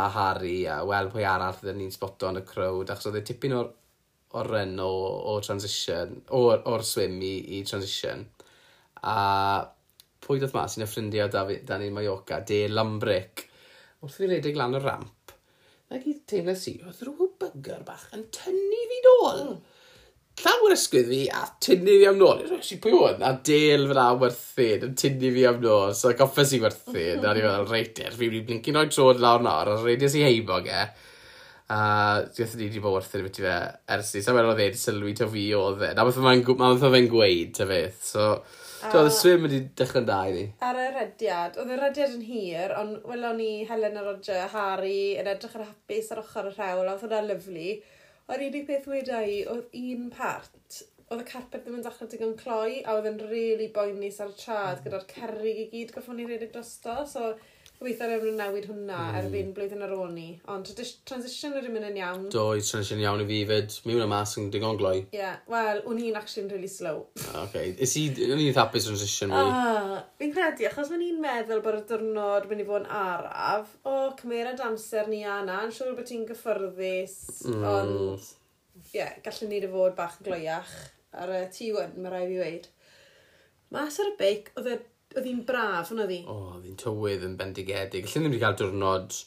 [0.00, 3.24] a Harry, a weld pwy arall ydyn ni'n sboto yn y crowd, achos oedd e
[3.30, 3.72] tipyn o'r
[4.34, 4.90] o'r ren o,
[5.30, 8.24] o transition, o'r, or swim i, i transition.
[9.06, 9.16] A
[10.24, 13.44] pwy doedd mas un o ffrindiau Dani Mallorca, De Lambric,
[14.02, 15.23] wrth i redeg lan y ramp,
[15.94, 19.42] Ac i teimlo si, oedd rhyw bygar bach yn tynnu fi nôl.
[19.44, 19.62] Mm.
[20.42, 22.40] Llawer ysgwydd fi a tynnu fi am nôl.
[22.42, 23.22] Rwy'n si pwy o'n?
[23.22, 25.92] A del fyna werthyn yn tynnu fi am nôl.
[25.94, 27.22] So goffa si werthyn.
[27.22, 29.70] a ni'n meddwl, reiter, fi'n mynd blincyn o'i trod lawr nawr.
[29.70, 30.80] A reidiau si heimo ge.
[31.74, 31.78] A
[32.26, 33.54] diwethaf ni wedi bod werthyn i beth i fe
[33.94, 34.24] ers ni.
[34.26, 35.94] Sa'n meddwl oedd e'n sylwi to fi oedd e.
[35.94, 38.02] Na beth oedd ma fe'n gweud, ta beth.
[38.10, 38.28] So,
[38.84, 40.42] Dwi'n oedd y swim wedi dechrau'n da i ni.
[40.66, 45.14] Ar y rediad, oedd y rediad yn hir, ond welon ni Helen a Roger, Harry,
[45.20, 47.70] yn edrych ar hapus ar ochr y rhewl, oedd hwnna lyflu.
[48.28, 52.36] O'r unig peth wedi i, oedd un part, oedd y carpet ddim yn dechrau digon
[52.42, 56.28] cloi, a oedd yn really boenus ar y trad, gyda'r cerrig i gyd goffon ni
[56.28, 57.32] redeg drosto, so
[57.84, 59.16] gobeithio ar ymwneud newid hwnna er mm.
[59.18, 60.28] erbyn blwyddyn ar ôl ni.
[60.50, 60.70] Ond
[61.08, 62.22] transition yr ymwneud yn iawn.
[62.32, 63.74] Do, i transition iawn i fi fyd.
[63.84, 64.94] Mi wna mas yn digon gloi.
[65.02, 65.42] Ie, yeah.
[65.52, 67.02] wel, o'n i'n actually'n really slow.
[67.26, 67.74] Ah, okay.
[67.84, 69.50] Is i, o'n i'n hapus transition mwy?
[69.52, 73.76] Ah, fi'n credu, achos ma'n i'n meddwl bod y diwrnod mynd i fod yn araf.
[73.82, 77.18] O, oh, cymerad amser ni anna, yn siŵr bod ti'n gyffyrddus,
[77.50, 77.68] mm.
[77.74, 78.32] ond...
[78.84, 80.72] Ie, yeah, gallwn ni fod bach yn gloiach
[81.20, 82.72] ar y T1, mae rai fi weid.
[83.74, 84.80] Mas ar y beic, oedd y
[85.14, 86.20] Oedd hi'n braf, hwnna ddi.
[86.26, 88.08] O, oedd hi'n tywydd yn bendigedig.
[88.10, 89.18] Lly'n ddim wedi cael diwrnod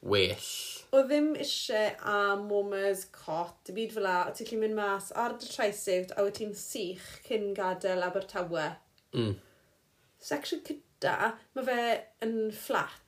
[0.00, 0.48] well.
[0.96, 5.34] O ddim eisiau am momers cot, y byd fel la, o ti'n mynd mas ar
[5.36, 8.70] dy traisig a wyt ti'n sych cyn gadael Abertawe.
[9.16, 9.34] Mm.
[10.26, 11.80] Section cyda, mae fe
[12.24, 13.02] yn flat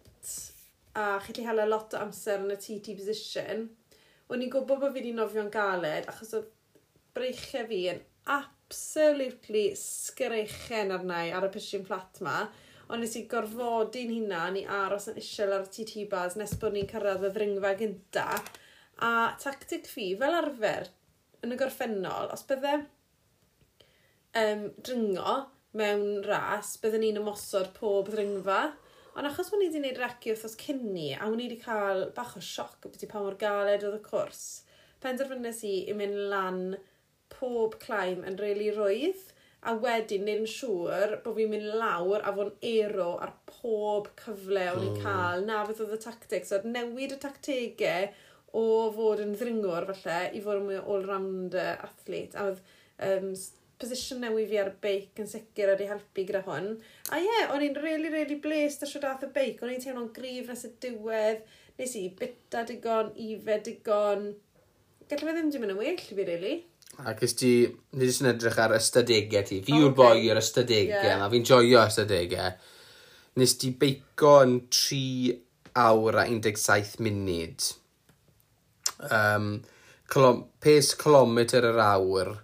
[0.98, 3.66] a chi lle hala lot o amser yn y TT position.
[4.28, 6.48] O'n i'n gwybod bod fi wedi nofio'n galed achos oedd
[7.16, 8.00] breichiau fi yn
[8.36, 12.42] ap absolutely sgreichen arnau ar y pishyn fflat ma.
[12.88, 16.88] Ond nes i gorfodi'n hunan i aros yn isel ar TT bars nes bod ni'n
[16.88, 18.26] cyrraedd y ddringfa gynta.
[19.04, 20.88] A tactic fi, fel arfer,
[21.44, 22.74] yn y gorffennol, os bydde
[24.42, 25.36] um, dringo
[25.78, 28.60] mewn ras, bydden ni'n ymosod pob ddringfa.
[29.16, 32.44] Ond achos bod ni wedi gwneud recu wrthos cynni, a wni wedi cael bach o
[32.44, 34.44] sioc beth i pa mor galed oedd y cwrs,
[35.04, 36.62] penderfynnes i i mynd lan
[37.38, 39.26] pob claim yn rili really rwydd
[39.66, 44.84] a wedyn ni'n siŵr bod fi'n mynd lawr a fo'n ero ar pob cyfle o'n
[44.86, 45.00] i'n oh.
[45.02, 45.44] cael.
[45.48, 48.08] Na beth oedd y tactics, So, newid y tactegau
[48.58, 52.38] o fod yn ddringwr falle i fod yn mwy all-rounder athlete.
[52.38, 52.62] A oedd
[53.08, 53.32] um,
[53.82, 56.72] position newid fi ar y beic yn sicr wedi helpu gyda hwn.
[57.10, 59.62] A ie, yeah, o'n i'n really, really blest ar siwr dath y beic.
[59.62, 61.42] O'n i'n teimlo'n grif nes y diwedd.
[61.78, 64.30] Nes i bita digon, ife digon.
[65.10, 66.56] Gallai fe ddim di mynd yn well i fi, really.
[67.06, 67.50] Ac ys ti,
[67.94, 69.60] ni jyst yn edrych ar ystadegau ti.
[69.62, 69.98] Fi yw'r okay.
[70.00, 71.22] boi o'r ystadegau, yeah.
[71.22, 72.56] a fi'n joio ystadegau.
[73.38, 75.36] Nes ti beico yn 3
[75.78, 77.68] awr a 17 munud.
[79.14, 79.50] Um,
[80.10, 82.34] clom, pes kilometr yr awr,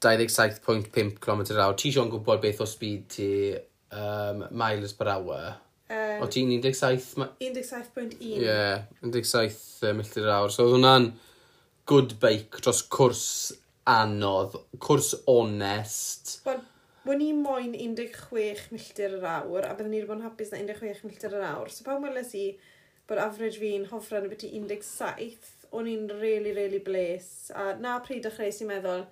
[0.00, 1.76] 27.5 km yr awr.
[1.76, 5.50] Ti eisiau'n gwybod beth o speed ti um, miles per hour?
[5.90, 7.34] Um, o ti'n 17...
[7.42, 8.16] 17.1.
[8.16, 10.54] Ie, yeah, 17 milltir yr awr.
[10.54, 11.12] So oedd hwnna'n
[11.90, 13.26] good bike dros cwrs
[13.88, 16.40] anodd, cwrs onest.
[16.44, 16.60] Wel,
[17.00, 20.58] Bwn ni moyn 16 milltir yr awr, a byddwn ni wedi bod yn hapus na
[20.60, 21.70] 16 milltir yr awr.
[21.72, 22.44] So pan weles i
[23.08, 27.48] bod average fi'n hoffran y byti 17, o'n i'n really, really bles.
[27.56, 29.06] A na pryd dechrau sy'n meddwl,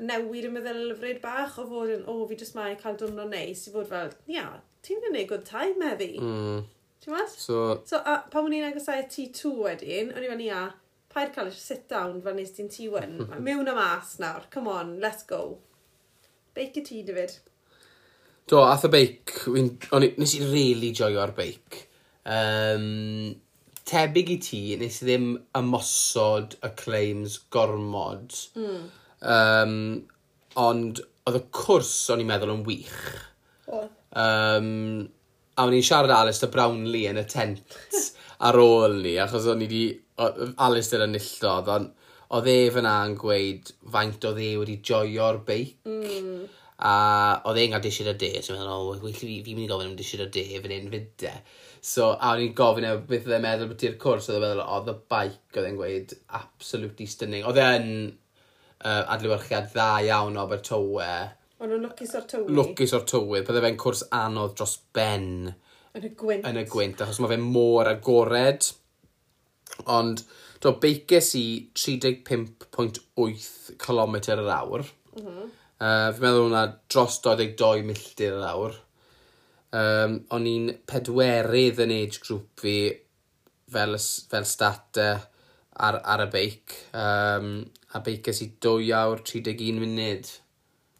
[0.00, 3.66] newid y meddylfryd bach o fod yn, o, oh, fi jyst mae cael dwrnod neis
[3.68, 4.54] i fod fel, ia, yeah,
[4.86, 6.14] ti'n gwneud good time meddi.
[6.16, 6.64] Mm.
[7.04, 10.81] Ti'n So, so a, pan o'n i'n agosau T2 wedyn, o'n i'n fan ia, yeah,
[11.14, 13.20] paid cael eich sit down fan nes ti'n tiwen.
[13.44, 15.58] Mewn a mas nawr, come on, let's go.
[16.56, 17.38] Beic y ti, David.
[18.50, 21.84] Do, ath y beic, nes i really joio ar beic.
[22.26, 23.32] Um,
[23.88, 28.34] tebyg i ti, nes i ddim ymosod y claims gormod.
[28.58, 28.82] Mm.
[29.22, 29.76] Um,
[30.58, 33.02] ond oedd y cwrs o'n i'n meddwl yn wych.
[33.70, 33.84] O.
[34.18, 35.06] Um,
[35.56, 37.78] a o'n i'n siarad Alistair Brownlee yn y tent
[38.48, 39.84] ar ôl ni, achos o'n i di...
[40.62, 41.88] Alistair yn illtod, ond
[42.36, 45.74] oedd e fyna yn gweud faint oedd e wedi joio'r beic.
[45.88, 46.44] Mm.
[46.82, 46.94] A
[47.48, 49.90] oedd e'n gael dishyd y de, so meddwl, o, oh, well, fi'n mynd i gofyn
[49.90, 51.34] am dishyd y de, fy'n ein fydde.
[51.82, 54.44] So, a o'n i'n gofyn e beth oedd e'n meddwl beth i'r cwrs, oedd e'n
[54.46, 57.46] meddwl, oedd y baic oedd e'n gweud absolutely stunning.
[57.48, 61.12] Oedd e'n uh, adlywyrchiad dda iawn o Abertawe.
[61.62, 62.54] Ond nhw'n lwcus o'r tywydd.
[62.58, 65.52] Lwcus o'r tywydd, bydde fe'n cwrs anodd dros ben
[65.98, 66.46] Yn y gwynt.
[66.48, 68.68] Yn y gwynt, achos mae fe mor agored.
[69.92, 70.22] Ond,
[70.62, 74.86] do, beiges i 35.8 km yr awr.
[75.12, 75.50] Mm -hmm.
[75.82, 78.78] uh, fi'n meddwl hwnna dros 22 milltir yr awr.
[79.72, 82.76] Um, o'n i'n pedwerydd yn age group fi
[83.72, 83.96] fel,
[84.32, 86.76] fel stat ar, ar y beic.
[86.92, 87.54] Um,
[87.92, 90.32] a beic ys i 2 awr 31 munud.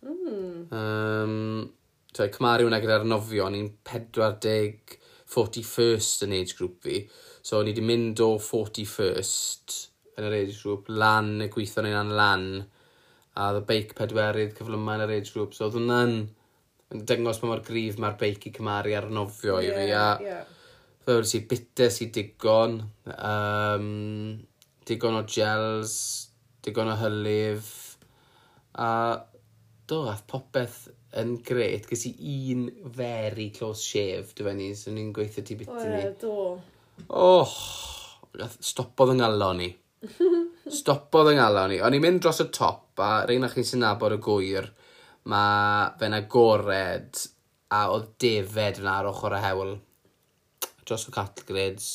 [0.04, 0.68] Mm.
[0.72, 1.70] Um,
[2.12, 4.98] Twy, cymaru hwnna gyda'r nofion, ni'n 40
[5.32, 7.00] 41st yn age group fi.
[7.40, 9.78] So, ni wedi mynd o 41st
[10.20, 12.46] yn yr age group, lan, y gweithio ni'n an lan,
[13.32, 15.56] a oedd y beic pedwerydd cyflymau yn yr age group.
[15.56, 16.16] So, oedd hwnna'n
[16.92, 19.88] yn dyngos pa mor grif mae'r beic i cymaru ar nofio i fi.
[19.96, 20.42] A, yeah.
[21.02, 22.76] Fe wedi si bites i digon,
[23.16, 23.86] um,
[24.86, 25.94] digon o gels,
[26.62, 27.70] digon o hylif,
[28.78, 28.90] a
[29.88, 30.84] do, ath popeth
[31.20, 35.56] yn gret, gys i un very close shave, dy fe ni, so ni'n gweithio ti
[35.60, 36.00] biti ni.
[36.08, 36.36] O, do.
[37.22, 37.56] Och,
[38.64, 39.68] stopodd yng ngalon ni.
[40.80, 41.80] stopodd yng ngalon ni.
[41.84, 44.70] O'n i'n mynd dros y top, a rhain o'ch chi'n sy'n nabod y gwyr,
[45.32, 47.24] mae fe'n agored,
[47.72, 49.76] a oedd defed yn ar ochr y hewl.
[50.82, 51.92] Dros y cattle grids.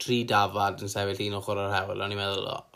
[0.00, 2.69] Tri dafad yn sefyll un ochr o'r hewl, o'n i'n meddwl, o,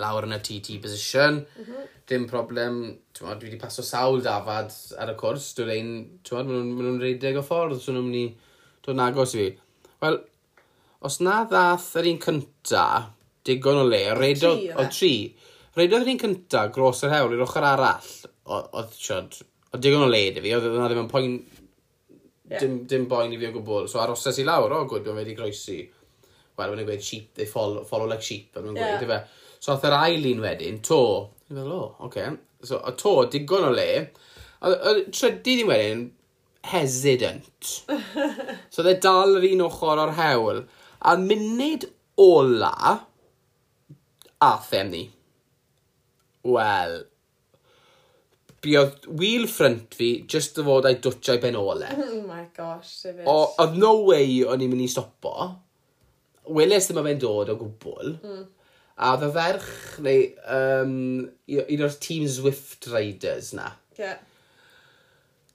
[0.00, 1.40] lawr yn y TT position.
[1.40, 1.88] Mm -hmm.
[2.10, 2.80] Dim problem,
[3.14, 5.90] dwi wedi paso sawl dafad ar y cwrs, dwi'n ein,
[6.30, 8.26] maen nhw'n ma nhw reideg o ffordd, so nhw'n mynd i
[8.82, 9.48] dod yn agos i fi.
[10.02, 10.18] Wel,
[11.06, 12.86] os na ddath yr un cynta,
[13.46, 15.14] digon o le, redo o tri,
[15.76, 18.10] reidodd yr un cynta gros yr hewl i'r ochr arall,
[18.50, 19.38] oedd siod,
[19.70, 21.38] oedd digon o le i fi, oedd yna ddim yn poen,
[22.58, 25.22] dim, dim boen i fi o gwbl, so aroses i lawr, o oh, gwyd, mae'n
[25.22, 25.80] wedi groesi.
[26.58, 28.98] Wel, mae'n gweud sheep, they follow, follow like sheep, mae'n yeah.
[28.98, 29.39] gweud, yeah.
[29.60, 31.02] So oedd yr ail un wedyn, to.
[31.48, 32.08] Dwi'n meddwl, o, oce.
[32.08, 32.38] Okay.
[32.64, 33.90] So, o to, digon o le.
[34.60, 36.02] A, Y trydydd un wedyn,
[36.70, 37.70] hesitant.
[38.72, 40.64] so dde dal yr un ochr o'r hewl.
[41.00, 41.86] A munud
[42.20, 42.74] ola,
[44.44, 45.06] athem ni.
[46.48, 47.00] Wel,
[48.64, 51.88] buodd wheel front fi just o fod a'i dwtio'i ben ole.
[52.10, 53.26] Oh my gosh, sefyd.
[53.28, 55.34] Oedd no way o'n i'n mynd i stopo.
[56.56, 58.16] Weles ddim o fe'n dod o gwbl.
[58.20, 58.44] Mm.
[59.00, 59.68] A oedd y ferch,
[60.04, 60.96] neu um,
[61.56, 63.70] un o'r Team Zwift Riders na.
[63.96, 64.02] Ie.
[64.02, 64.18] Yeah.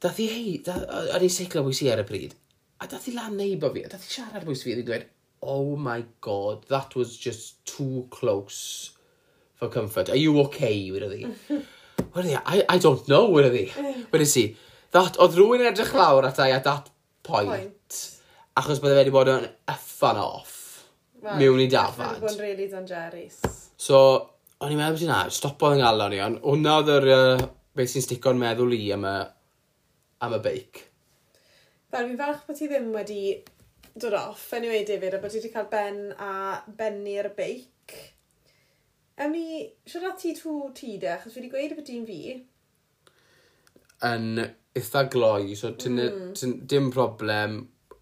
[0.01, 2.33] Dath i hei, o'n i'n seiclo bwys i ar y pryd.
[2.81, 5.05] A dath i lan neibo fi, a dath i siarad bwys fi, a dweud,
[5.45, 8.91] oh my god, that was just too close
[9.55, 10.09] for comfort.
[10.09, 11.61] Are you okay, wedi ddi?
[12.17, 13.85] wedi ddi, I, I don't know, wedi ddi.
[14.13, 14.45] Wedi si,
[14.93, 16.89] that, oedd rhywun edrych lawr at I at that
[17.23, 18.01] point, point.
[18.57, 20.54] achos bydde wedi bod yn effan off
[21.25, 22.19] mewn i dafad.
[22.19, 23.39] Mae'n bod really dangerous.
[23.77, 23.99] So,
[24.61, 27.91] o'n i'n meddwl bod na, stopodd yng ngalon i, ond hwnna oedd yr, uh, beth
[27.91, 29.15] sy'n stico'n meddwl i am y,
[30.25, 30.81] am y beic.
[31.91, 33.21] Fel, fi'n falch bod ti ddim wedi
[33.95, 36.31] dod off, anyway, David, a bod ti wedi cael ben a
[36.79, 37.95] bennu'r beic.
[39.15, 42.21] Ewn ni, siarad ti tŵ ti de, achos fi wedi gweud bod ti'n fi.
[44.05, 44.25] Yn
[44.75, 46.57] eitha gloi, so mm.
[46.67, 47.61] dim problem.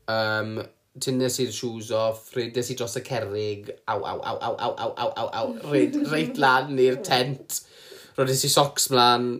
[0.09, 0.57] Um,
[1.01, 4.91] tynnes i'r shoes off, redes i dros y cerrig, aw, aw, aw, aw, aw, aw,
[4.93, 7.61] aw, aw, aw, red, reit lan i'r tent,
[8.17, 9.31] rodes i socks mlaen,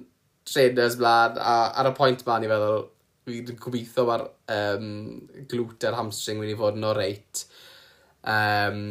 [0.50, 2.88] trainers mlaen, a ar y pwynt ma ni feddwl,
[3.28, 4.88] fi'n gobeithio mae'r um,
[5.52, 7.46] glwt a'r hamstring wedi fod yn o reit.
[8.28, 8.82] Um,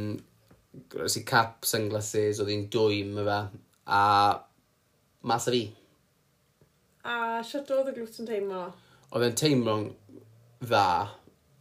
[0.94, 3.40] roes i cap, sunglasses, oedd hi'n dwym y fe,
[3.92, 4.02] a
[5.28, 5.64] mas a fi.
[7.10, 8.62] A siat oedd y glwt yn teimlo?
[9.10, 9.90] Oedd e'n teimlo'n
[10.62, 10.86] dda,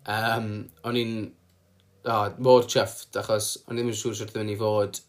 [0.09, 0.51] Um,
[0.87, 1.15] o'n i'n
[2.09, 5.01] oh, mor chyfft, achos o'n i ddim yn siŵr sut ddim yn i fod.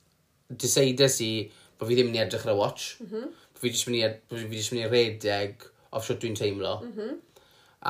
[0.52, 1.33] Deseidus i
[1.81, 2.88] bod fi ddim yn i edrych ar y watch.
[3.00, 3.28] Mm -hmm.
[3.52, 6.78] Bo fi jyst mynd i, fi jyst mynd i redeg off sut dwi'n teimlo.
[6.85, 7.20] Mm -hmm.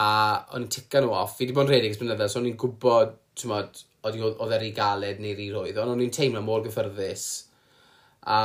[0.03, 0.09] A
[0.55, 1.37] o'n i'n tica nhw off.
[1.37, 4.67] Fi wedi bod yn redeg ys blynydda, so o'n i'n gwybod, ti'n modd, oedd e'r
[4.67, 5.79] ei galed neu'r ei roedd.
[5.83, 7.27] Ond o'n i'n teimlo mor gyffyrddus.
[8.27, 8.41] A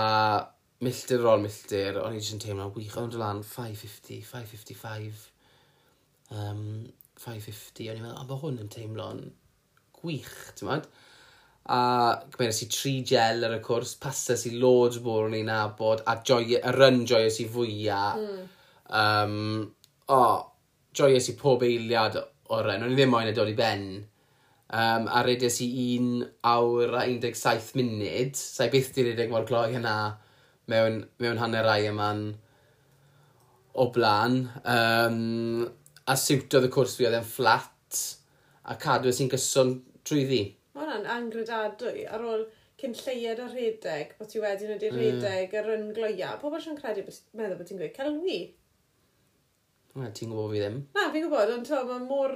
[0.82, 5.26] milltir ar ôl milltir, o'n i'n jyst yn teimlo wych, o'n dod lan 550, 555.
[6.28, 6.89] Um,
[7.21, 9.21] 550, o'n i'n meddwl, o, mae hwn yn teimlo'n
[9.99, 11.06] gwych, ti'n meddwl?
[11.67, 11.80] A
[12.32, 16.19] gymeres i tri gel ar y cwrs, pasas i loads o o'n i'n nabod, a
[16.23, 18.21] joy, y run joyous i fwyaf.
[18.21, 18.45] Mm.
[19.01, 19.65] Um,
[20.13, 20.21] o,
[20.95, 22.15] joyous i pob eiliad
[22.56, 23.89] o'r ren, o'n i ddim moyn dod i ben.
[24.67, 29.69] Um, a redes i 1 awr a 17 munud, sa'i byth di redeg mor gloi
[29.75, 29.95] hynna
[30.71, 32.23] mewn, mewn hanner rai yma'n
[33.77, 34.41] o blaen.
[34.67, 35.67] Um,
[36.08, 38.04] a siwtodd y cwrs fi oedd e'n fflat
[38.67, 39.74] a cadw e sy'n gyson
[40.08, 40.43] trwy ddi.
[40.76, 42.46] Mae hwnna'n angredadwy ar ôl
[42.80, 45.60] cyn lleiad a rhedeg, bod ti wedyn wedi wneud rhedeg mm.
[45.62, 46.36] ar yn gloia.
[46.41, 48.41] Pobl sy'n credu bod meddwl bod ti'n gweud cael celwi.
[49.98, 50.78] Na, ti'n gwybod fi ddim.
[50.93, 52.36] Na, fi'n gwybod, ond to, mae mor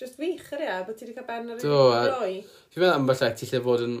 [0.00, 2.32] just wych ar e, ia, bod ti wedi cael ben ar un gloi.
[2.74, 3.96] Fi'n meddwl am falle, ti lle fod yn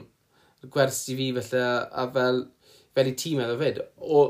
[0.74, 1.62] gwersi fi felly,
[2.02, 2.42] a fel,
[2.98, 3.80] fel i ti meddwl fyd.
[4.02, 4.24] O,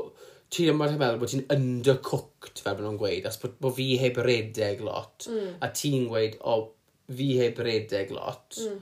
[0.53, 3.87] ti yma ti'n meddwl bod ti'n undercooked fel bod nhw'n gweud, as bod, bod fi
[4.01, 5.57] heb redeg lot, mm.
[5.63, 6.59] a ti'n gweud, o,
[7.17, 8.59] fi heb redeg lot.
[8.63, 8.77] Mm.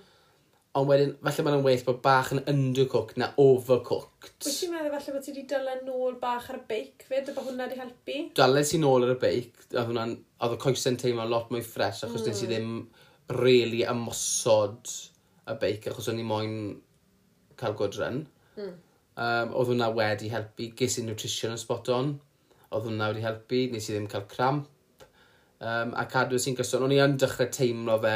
[0.75, 4.33] Ond wedyn, falle mae'n well bod bach yn undercooked na overcooked.
[4.43, 7.35] Wyt ti'n meddwl falle bod ti wedi dylen nôl bach ar y beic fyd, a
[7.37, 8.17] bod hwnna wedi helpu?
[8.37, 12.03] Dylen si nôl ar y beic, a hwnna'n, oedd y coesau'n teimlo lot mwy ffres,
[12.05, 12.29] achos mm.
[12.29, 12.53] nes i mm.
[12.53, 14.91] ddim really ymosod
[15.47, 16.57] y beic, achos o'n i moyn
[17.57, 18.25] cael gwydryn.
[18.59, 18.75] Mm
[19.15, 20.71] um, oedd hwnna wedi helpu.
[20.77, 22.15] Ges i nutrition yn spot on,
[22.69, 24.71] oedd hwnna wedi helpu, nes i ddim cael cramp.
[25.65, 28.15] Um, a cadw sy'n gyson, o'n i yn dechrau teimlo fe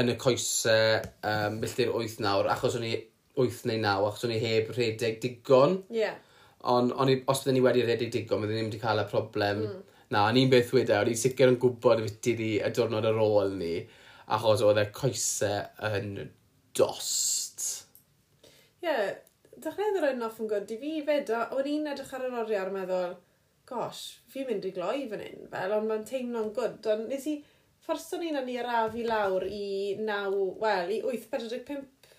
[0.00, 2.94] yn y coesau um, milltir 8 nawr, achos o'n i
[3.38, 5.82] 8 neu 9, achos o'n i heb rhedeg digon.
[5.94, 6.16] Yeah.
[6.70, 9.66] Ond on os byddwn ni wedi rhedeg digon, byddwn ni wedi cael y problem.
[9.68, 9.82] Mm.
[10.14, 12.72] Na, o'n i'n beth wedi, e, o'n i'n sicr yn gwybod y fyti ni y
[12.74, 13.74] diwrnod ar ôl ni,
[14.34, 16.10] achos oedd e y coesau yn
[16.78, 17.68] dost.
[18.84, 19.14] Ie, yeah,
[19.66, 22.38] dechreuodd yr oed off yn gwrdd i fi fyd, a o'n i'n edrych ar yr
[22.42, 23.16] oriau a'r meddwl,
[23.68, 27.36] gosh, fi'n mynd i gloi fan hyn, fel, ond mae'n teimlo'n gwrdd, ond nes i
[27.84, 29.66] fforson un o'n i arafu lawr i
[30.00, 32.10] 9, wel, i 8.45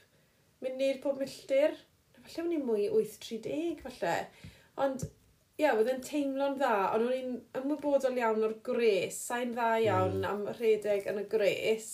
[0.65, 1.77] munud pob milltir,
[2.17, 4.15] falle o'n i mwy 8.30 falle,
[4.81, 9.53] ond ie, yeah, oedd yn teimlo'n dda, ond o'n i'n ymwybodol iawn o'r gres, sa'n
[9.55, 10.25] dda iawn mm.
[10.27, 11.91] am rhedeg yn y gres.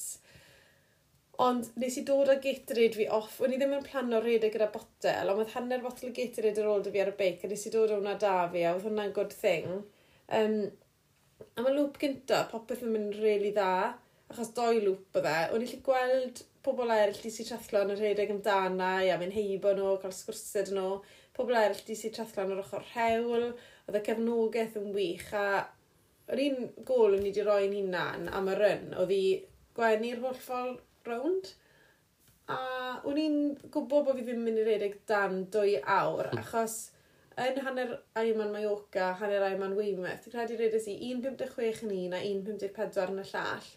[1.41, 4.67] Ond nes i dod â Gatorade fi off, o'n i ddim yn plano rhedeg gyda
[4.73, 7.49] botel, ond oedd hanner botel o Gatorade ar ôl dy fi ar y beic, a
[7.49, 9.71] nes i dod o'na da fi, a oedd hwnna'n good thing.
[10.39, 10.57] Um,
[11.55, 13.71] a mae lŵp gynta, popeth yn mynd really dda,
[14.29, 15.39] achos doi lŵp o dde.
[15.55, 19.33] O'n i i'n gweld pobl eraill di si trathlo yn y rhedeg amdana, a mynd
[19.39, 20.99] heibo nhw, cael sgwrsed nhw.
[21.39, 23.49] Pobl eraill di si trathlo yn yr ochr rhewl,
[23.87, 25.65] oedd y cefnogaeth yn wych, a
[26.29, 29.23] yr un gol o'n i wedi roi'n hunan am y ryn, oedd i
[29.73, 31.53] gwenu'r holl ffordd rownd.
[32.51, 32.57] A
[33.07, 33.37] o'n i'n
[33.71, 36.41] gwybod bod fi ddim yn mynd i redeg dan dwy awr, hmm.
[36.41, 36.79] achos
[37.39, 42.19] yn hanner Ironman Mallorca, hanner Ironman Weymouth, dwi'n credu redes i 1.56 yn un a
[42.27, 43.69] 1.54 yn y llall.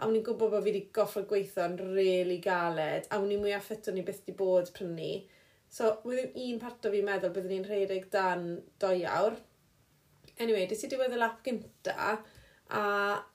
[0.00, 3.52] A o'n i'n gwybod bod fi wedi goffod gweithio'n really galed, a o'n i'n mwy
[3.56, 5.10] affetwn i byth wedi bod prynu.
[5.70, 8.46] So, wedi'n un part o fi'n meddwl byddwn i'n rhedeg dan
[8.82, 9.36] doi awr.
[10.40, 12.14] Anyway, dis i diwedd y lap gynta,
[12.70, 12.84] a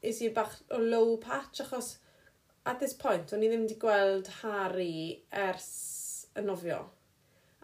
[0.01, 1.97] is i bach o low patch, achos
[2.65, 5.69] at this point, o'n i ddim wedi gweld Harry ers
[6.35, 6.81] y nofio.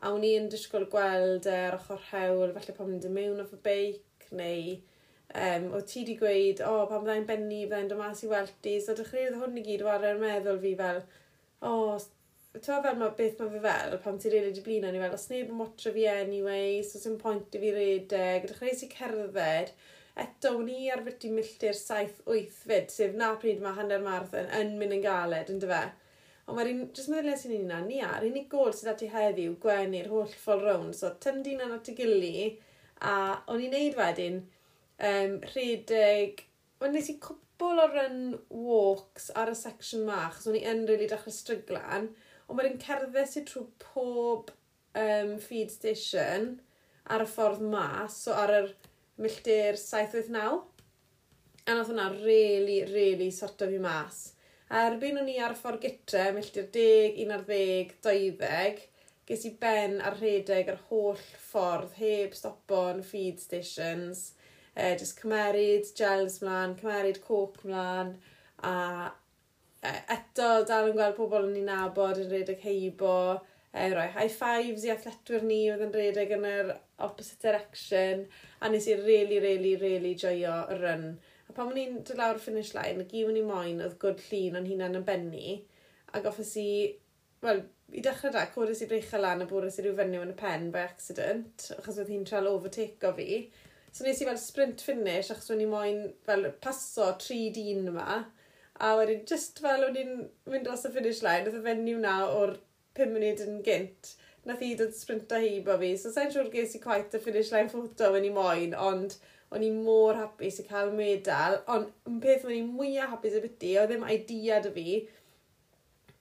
[0.02, 3.54] A o'n i'n disgwyl gweld yr er ochr hewl, falle pan mynd i mewn off
[3.58, 4.78] y beic, neu
[5.36, 8.78] um, o ti wedi gweud, o, oh, pan byddai'n benni, byddai'n dod mas i welti.
[8.84, 11.02] So dych chi hwn i gyd o arfer meddwl fi fel,
[11.62, 12.10] o, oh,
[12.58, 15.30] ti'n fel ma, beth mae fe fel, pan ti'n rili i blino ni fel, os
[15.32, 19.74] neb yn watcho fi anyway, so sy'n pwynt i fi redeg, dych chi sy'n cerdded,
[20.22, 24.98] eto, ni ar fyty milltir 7-8 fyd, sef na pryd mae hanner marathon yn mynd
[24.98, 25.82] yn galed, yn dyfa.
[26.48, 29.58] Ond mae'r un, jyst meddwl nes i'n unna, ni ar, unig gol sydd ati heddiw,
[29.64, 32.34] gwenu'r holl ffol rown, so tyndyn yn at y gili,
[33.02, 33.14] a
[33.52, 34.42] o'n i'n neud wedyn,
[35.12, 36.44] um, rhedeg,
[36.82, 40.84] ond nes i cwbl o run walks ar y section ma, achos o'n i yn
[40.84, 42.10] rili really dechrau stryglan,
[42.48, 44.52] ond wedyn cerdded sydd trwy pob
[44.98, 46.56] um, feed station
[47.12, 48.72] ar y ffordd mas, so ar yr
[49.20, 50.62] milltir 7-9.
[51.68, 54.22] A nath hwnna really, really sorto fi mas.
[54.72, 58.86] A erbyn o'n i ar ffordd gytre, milltir 10, 11, 12,
[59.28, 64.30] ges i ben ar rhedeg yr holl ffordd, heb stopon, feed stations,
[64.74, 68.16] e, just cymeryd gels mlaen, cymeryd coc mlaen,
[68.64, 68.76] a
[69.84, 73.16] e, eto dal yn gweld pobl yn ei nabod yn redeg heibo,
[73.74, 76.72] e, roi high fives i athletwyr ni oedd yn redeg yn yr
[77.06, 78.26] opposite direction
[78.60, 81.06] a nes i really, really, really joio y run.
[81.50, 84.26] A pan o'n i'n dod lawr finish line, y gym o'n i moyn oedd gwrdd
[84.30, 85.62] llun o'n hunan yn benni
[86.12, 86.70] a goffes i,
[87.44, 87.64] wel,
[87.96, 90.70] i dechrau da, codes i breicha lan a bwres i ryw fenyw yn y pen
[90.76, 93.42] by accident, achos oedd hi'n trael overtake o fi.
[93.92, 98.22] So nes i fel sprint finish, achos o'n i moyn fel paso tri dyn yma,
[98.82, 100.14] a wedyn just fel o'n i'n
[100.52, 102.56] mynd dros y finish line, oedd y fenyw na o'r
[102.98, 104.16] 5 munud yn gynt.
[104.46, 107.70] Nath i dod sprinta bo fi, so sa'n siŵr ges i quite y finish line
[107.70, 109.18] photo yn i moyn, ond
[109.52, 113.42] o'n i mor hapus i cael medal, ond yn peth o'n i mwyaf hapus y
[113.44, 114.96] byty, oedd ddim idea dy fi,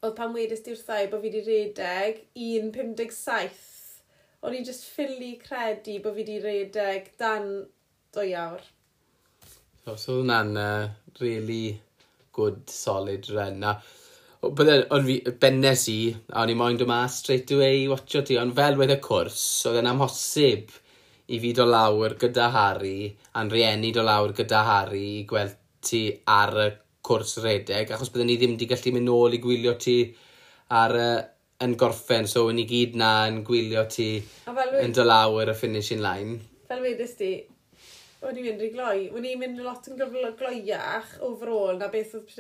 [0.01, 3.61] oedd pan wedys di'r thai bod fi wedi redeg 1.57.
[4.45, 7.49] O'n i just ffili credu bod fi wedi redeg dan
[8.17, 8.67] 2 awr.
[9.85, 10.91] So, so hwnna'n uh,
[11.21, 11.81] really
[12.37, 13.65] good solid run.
[13.65, 13.79] A
[14.41, 15.99] Bydde, ond fi, bennes i,
[16.33, 18.97] a o'n i moyn dod mas straight away i watcho ti, ond fel wedd y
[19.05, 20.73] cwrs, oedd e'n amhosib
[21.29, 26.03] i fi do lawr gyda Harry, a'n rieni do lawr gyda Harry i gweld ti
[26.25, 26.67] ar y
[27.05, 29.99] cwrs redeg, achos byddwn ni ddim wedi gallu mynd nôl i gwylio ti
[30.81, 31.07] ar y,
[31.69, 34.11] yn gorffen, so yn i gyd na yn gwylio ti
[34.81, 36.39] yn do lawr y finishing line.
[36.73, 37.35] Fel wedys ti,
[38.25, 42.33] o'n i'n mynd i gloi, o'n i'n mynd lot yn gyfloiach overall na beth oedd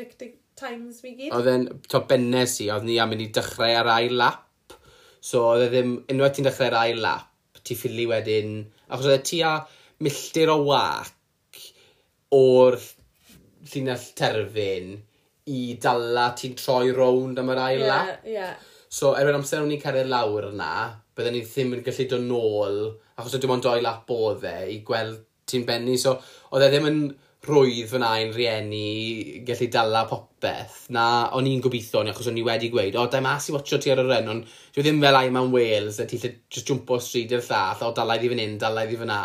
[0.60, 1.34] times mi gyd.
[1.36, 4.76] Oedd e'n, to bennes i, oedd ni am mynd i dechrau ar ail lap.
[5.24, 7.28] So oedd e ddim, unwaith ti'n dechrau ar ail lap,
[7.64, 9.58] ti ffili wedyn, achos oedd e ti a
[10.04, 11.12] milltir o wac
[12.36, 12.78] o'r
[13.70, 14.94] llinell terfyn
[15.50, 18.28] i dala ti'n troi rownd am yr ail yeah, lap.
[18.28, 18.54] Yeah.
[18.90, 20.72] So erbyn amser o'n i'n cyrraedd lawr yna,
[21.16, 22.78] byddwn ni ddim yn gallu dod nôl,
[23.16, 25.98] achos oedd dim ond doi lap oedd e, i gweld ti'n benni.
[26.00, 26.16] So
[26.50, 27.02] oedd e ddim yn
[27.46, 30.82] rwydd fyna i'n rieni gallu dala popeth.
[30.92, 31.04] Na,
[31.36, 33.92] o'n i'n gobeithio ni, achos o'n i wedi gweud, o, da mas i watcho ti
[33.92, 37.00] ar y ren, ond dwi ddim fel ai mewn Wales, a ti lle just jumpo
[37.00, 39.20] stryd i'r llall, o, dala i ddi fan hyn, dala i ddi fan na.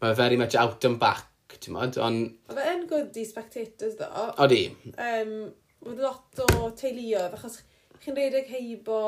[0.00, 2.32] Mae very much out and back, ti'n modd, ond...
[2.56, 4.28] Fe yn good i spectators, ddo.
[4.32, 4.64] O, di.
[4.96, 5.38] Um,
[5.86, 7.60] Mae lot o teuluodd, achos
[8.00, 9.00] chi'n redeg heibo...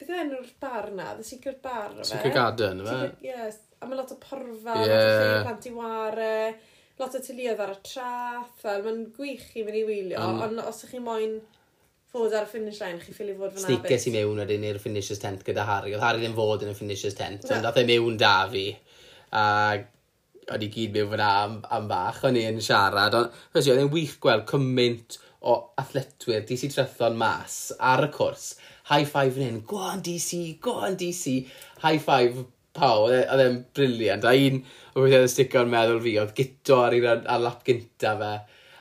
[0.00, 1.10] Beth yw enw'r bar na?
[1.16, 2.12] The Secret Bar, o fe?
[2.12, 3.08] Secret Garden, o fe?
[3.24, 3.58] Yes.
[3.80, 4.92] A mae lot o porfa, yeah.
[4.92, 6.30] lot o lle, plant i ware
[7.00, 10.62] lot o tylioedd ar y traff, fel mae'n gwych i mynd i wylio, um, ond
[10.64, 11.38] os ydych chi moyn
[12.10, 13.68] fod ar y finish line, chi ffili fod fan abys.
[13.68, 15.94] Sneakers i mewn wedyn i'r finishers tent gyda Harry.
[15.94, 18.66] Oedd Harry ddim fod yn y finishers tent, ond dath e mewn da fi.
[19.38, 19.44] A
[20.50, 23.14] o'n i gyd mewn fyna am, am bach, o'n i'n siarad.
[23.16, 28.10] Ond, fes i, oedd e'n wych gweld cymaint o athletwyr DC Trethon mas ar y
[28.16, 28.48] cwrs.
[28.90, 31.44] High five yn hyn, go on DC, go on DC.
[31.84, 32.42] High five
[32.80, 34.24] Pau, e- oedd e'n briliant.
[34.24, 34.62] A un
[34.94, 38.30] o beth oedd y sticio'n meddwl fi, oedd gito ar, un, ar lap gynta fe,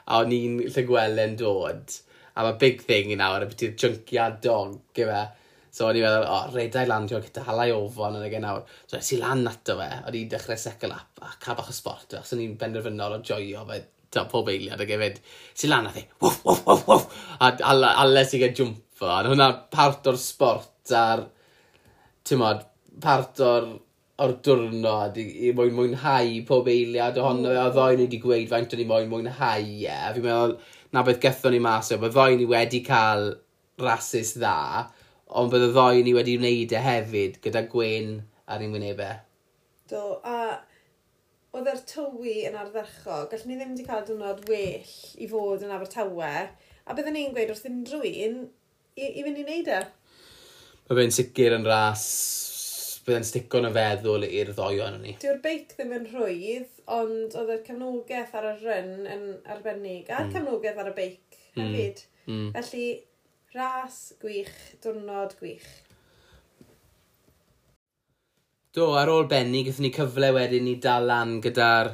[0.10, 1.98] a o'n i'n llygwelen dod.
[2.40, 5.22] A mae big thing i nawr, y beth i'r junciad dog i fe.
[5.76, 8.64] So o'n i'n meddwl, o, oh, redau landio gyda halau ofon yn y gen nawr.
[8.90, 11.76] So es i lan ato fe, o'n i'n dechrau second lap a ca bach o
[11.76, 12.18] sport.
[12.22, 15.20] Os o'n i'n benderfynol o joio fe, ta pob eiliad ac gefyd.
[15.54, 17.20] Es i lan ato fe, wwf, wwf, wwf, wwf.
[17.46, 17.52] A
[18.06, 19.12] ales i gael jwmpo.
[19.12, 21.28] A hwnna part o'r sport a'r,
[22.26, 22.66] ti'n modd,
[23.04, 23.70] part o'r
[24.20, 27.60] o'r diwrnod i, i mwyn mwynhau pob eiliad ohono fe.
[27.62, 29.86] O ddoi ni wedi gweud faint o'n i mwyn mwynhau ie.
[29.86, 30.10] Yeah.
[30.16, 30.56] Fi'n meddwl,
[30.96, 33.32] na beth gethon ni mas o, mae ddoi ni wedi cael
[33.80, 34.88] rasis dda,
[35.40, 38.18] ond bydd y ddoi ni wedi wneud e hefyd gyda gwen
[38.50, 39.22] ar ein wynebau.
[39.90, 40.60] Do, a
[41.56, 45.74] oedd yr tywi yn ardderchog, gallwn ni ddim wedi cael dynod well i fod yn
[45.74, 46.34] Abertawe,
[46.86, 48.38] a byddwn ni'n gweud wrth unrhyw un
[49.00, 49.82] i, i fynd i wneud e.
[50.90, 52.06] Mae fe'n sicr yn ras
[53.10, 55.18] byddai'n stico yn y feddwl i'r ddoion ni.
[55.22, 60.28] Dyw'r beic ddim yn rhwydd, ond oedd y cefnogaeth ar y ryn yn arbennig, a'r
[60.28, 60.34] mm.
[60.38, 61.62] cefnogaeth ar y beic mm.
[61.62, 62.04] hefyd.
[62.30, 62.50] Mm.
[62.56, 62.88] Felly,
[63.56, 65.70] ras gwych, diwrnod gwych.
[68.78, 71.90] Do, ar ôl benni, gyda ni cyfle wedyn i dal lan gyda'r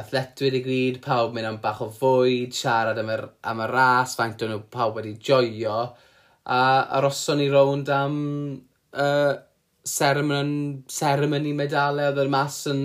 [0.00, 3.16] athletwyr i gyd, pawb mynd am bach o fwyd, siarad am y,
[3.50, 5.78] am y ras, faint o'n nhw pawb wedi joio,
[6.44, 6.60] a
[6.98, 8.18] aroson ni rownd am
[8.92, 9.32] uh,
[9.86, 10.50] seremon,
[10.90, 12.84] seremoni medalau oedd yr mas yn,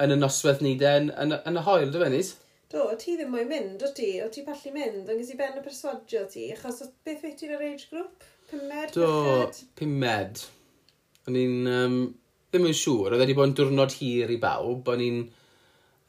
[0.00, 2.32] yn y noswaith niden, yn, yn y hoel, dwi'n e, meddwl?
[2.70, 5.58] Do, o ti ddim mwy mynd, o ti, o ti pallu mynd, ond gysi ben
[5.58, 8.26] y perswadio ti, achos o beth fe ti'n yr age group?
[8.50, 8.94] Pumed?
[8.94, 9.60] Do, bechad?
[9.80, 10.44] pumed.
[11.26, 11.98] O'n i'n, um,
[12.50, 15.22] ddim yn siŵr, oedd wedi bod yn diwrnod hir i bawb, o'n i'n,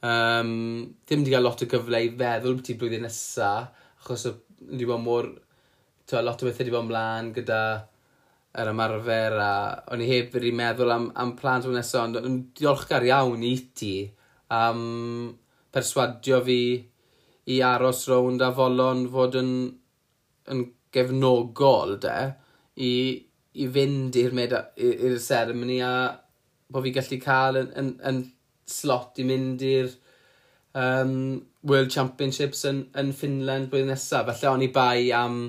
[0.05, 0.51] um,
[1.09, 3.53] ddim wedi cael lot o gyfle i feddwl beth i blwyddyn nesa,
[4.03, 4.35] achos o,
[4.69, 5.31] wedi bod mor,
[6.05, 7.63] to, lot o bethau wedi bod ymlaen gyda
[8.59, 9.51] yr ymarfer a
[9.93, 13.53] o'n i heb wedi meddwl am, am plant o'n nesaf ond yn diolchgar iawn i
[13.77, 13.93] ti
[14.51, 14.81] am
[15.71, 16.61] perswadio fi
[17.51, 19.53] i aros rownd a folon fod yn,
[20.51, 22.17] yn gefnogol de
[22.83, 22.91] i,
[23.63, 25.93] i fynd i'r seremoni a
[26.71, 28.21] bod fi gallu cael yn, yn, yn
[28.67, 29.89] slot i mynd i'r
[30.75, 31.15] um,
[31.67, 34.29] World Championships yn, yn Finland blwyddyn nesaf.
[34.29, 35.41] Felly o'n i bai am,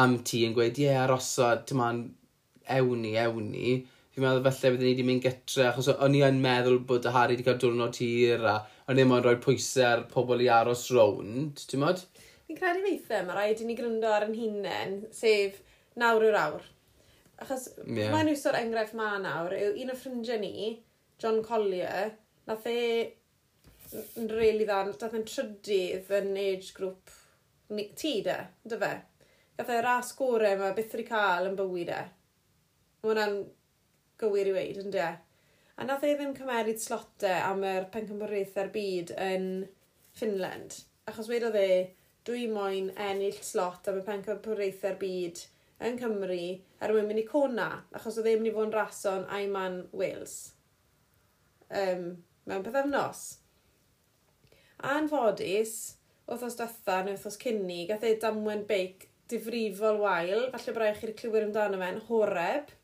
[0.00, 2.00] am ti yn gweud, ie, yeah, arosod, ti'n ma'n
[2.76, 3.74] ewni, ewni,
[4.14, 7.12] fi'n meddwl falle byddwn ni wedi mynd gytre, achos o'n i yn meddwl bod y
[7.14, 8.56] Harry wedi cael diwrnod tir, a
[8.88, 12.02] o'n i'n rhoi pwysau ar pobl i aros rownd, ti'n modd?
[12.48, 15.60] Fi'n credu feithau, mae rhaid i ni gryndo ar yn hunain, sef
[16.00, 16.66] nawr yw'r awr.
[17.38, 18.10] Achos yeah.
[18.10, 20.72] mae'n wsos o'r enghraifft ma nawr, yw un o ffrindiau ni,
[21.22, 22.14] John Collier,
[22.48, 22.80] nath e
[23.92, 27.12] yn really dda, dath e'n trydydd yn age group
[28.00, 28.36] ti de,
[28.68, 28.92] dy fe.
[29.58, 32.02] Gath e ras gorau mae byth wedi cael yn bywyd e.
[32.98, 33.36] Mae hwnna'n
[34.18, 35.10] gywir i weid, ynddo?
[35.78, 39.44] A nath e ddim cymeryd slotau am yr pencymwraethau'r byd yn
[40.18, 40.80] Finland.
[41.06, 41.92] Achos wedodd e,
[42.26, 45.42] dwi moyn ennill slot am y pencymwraethau'r byd
[45.86, 46.40] yn Cymru
[46.82, 50.34] er mwyn mynd i Cona, achos oedd e mynd i fod yn rason Aiman Wales.
[51.70, 52.08] Um,
[52.50, 53.22] mewn pethefnos.
[54.90, 55.76] A'n fodus,
[56.26, 61.46] wrthos dytha neu wrthos cynni, gath e damwen beic difrifol wael, falle brau chi'r clywir
[61.46, 62.74] amdano fe'n horeb,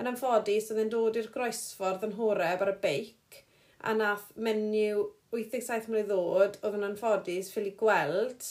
[0.00, 3.40] Yn amffodus, oedd e'n dod i'r groesffordd yn horeb ar y beic,
[3.86, 8.48] a nath menyw 87 mlynedd ddod, oedd yn anffodus ffili gweld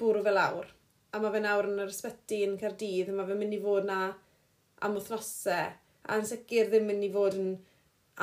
[0.00, 0.70] bwrw fel awr.
[1.12, 3.88] A mae fe nawr yn yr ysbyty yn Cardydd, a mae fe'n mynd i fod
[3.88, 4.00] na
[4.84, 5.74] am wythnosau,
[6.06, 7.52] a yn sicr ddim mynd i fod yn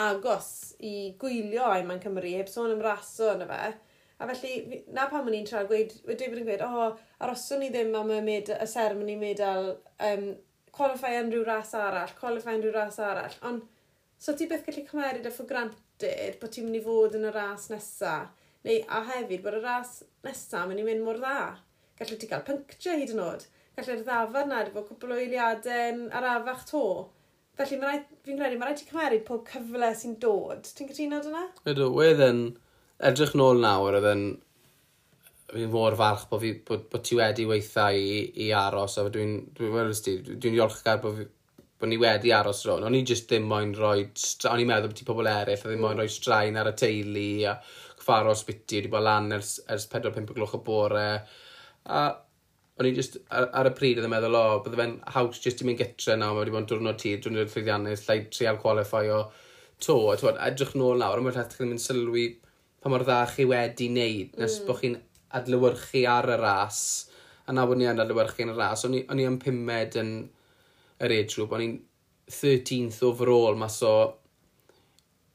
[0.04, 0.50] agos
[0.82, 3.74] i gwylio ai mae'n Cymru, heb sôn am raso yna fe.
[4.22, 7.62] A felly, na pam o'n i'n trafod, gweud, wedi bod yn gweud, o, oh, aroswn
[7.62, 9.74] ni ddim am y, med, y sermon i medal
[10.10, 10.28] um,
[10.74, 13.66] qualify yn rhyw ras arall, qualify yn rhyw ras arall, ond
[14.24, 17.34] so ti beth gallu cymeryd y for granted bod ti'n mynd i fod yn y
[17.36, 18.14] ras nesa,
[18.66, 21.52] neu a hefyd bod y ras nesa mynd i mynd mor dda.
[22.00, 23.46] Gallu ti gael pynctio hyd yn oed,
[23.78, 26.84] gallu'r ddafod na wedi bod cwbl o eiliadau arafach to.
[27.58, 30.66] Felly fi'n credu, mae rhaid ti cymeryd pob cyfle sy'n dod.
[30.74, 31.44] Ti'n cytuno dyna?
[31.70, 32.42] Ydw, wedd yn
[33.10, 34.24] edrych nôl nawr, oedd yn
[35.54, 39.38] fi'n mor falch bod, fi, bod, bod ti wedi weithio i, i aros, a dwi'n
[39.54, 41.28] dwi, dwi, dwi, dwi diolchgar bod, fi,
[41.84, 42.86] bod ni wedi aros rôl.
[42.88, 44.08] O'n i jyst ddim moyn rhoi,
[44.50, 47.30] o'n i'n meddwl bod ti pobl eraill, a ddim moyn rhoi straen ar y teulu,
[47.52, 47.58] a
[48.00, 51.08] cyffaros sbiti, wedi bod lan ers, ers 4-5 o gloch o bore.
[51.92, 52.04] A
[52.80, 55.62] o'n i jyst ar, ar, y pryd oedd yn meddwl, o, bydde fe'n haws jyst
[55.62, 59.04] i mynd gytre nawr, mae wedi bod yn diwrnod tir, diwrnod llwyddiannus, llai trial qualify
[59.14, 59.20] o
[59.84, 62.28] to, a edrych nôl nawr, a mae'n rhaid chi'n mynd sylwi
[62.84, 64.68] pa mor dda chi wedi wneud, nes mm.
[64.68, 64.98] bod chi'n
[65.40, 66.82] adlywyrchu ar y ras,
[67.48, 70.14] a na bod ni yn adlywyrchu yn y ras, o'n i yn pumed yn
[71.04, 71.80] yr age group, o'n i'n
[72.32, 73.96] 13th overall, mas o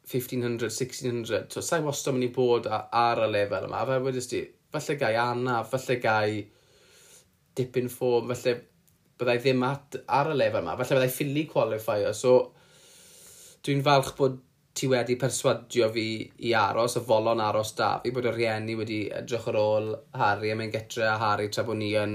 [0.09, 4.41] 1500, 1600, so sa'i wastad mynd i bod ar y lefel yma, fe wedi sti,
[4.73, 6.39] falle gai anaf, falle gai
[7.59, 8.55] dipyn ffôn, falle
[9.19, 12.39] byddai ddim at, ar y lefel yma, falle byddai ffili qualifier, so
[13.67, 14.39] dwi'n falch bod
[14.79, 16.07] ti wedi perswadio fi
[16.47, 19.89] i aros, y folon aros da fi, bod y rhieni wedi edrych ar ôl
[20.20, 22.14] Harry a mae'n getre a Harry tra bod ni yn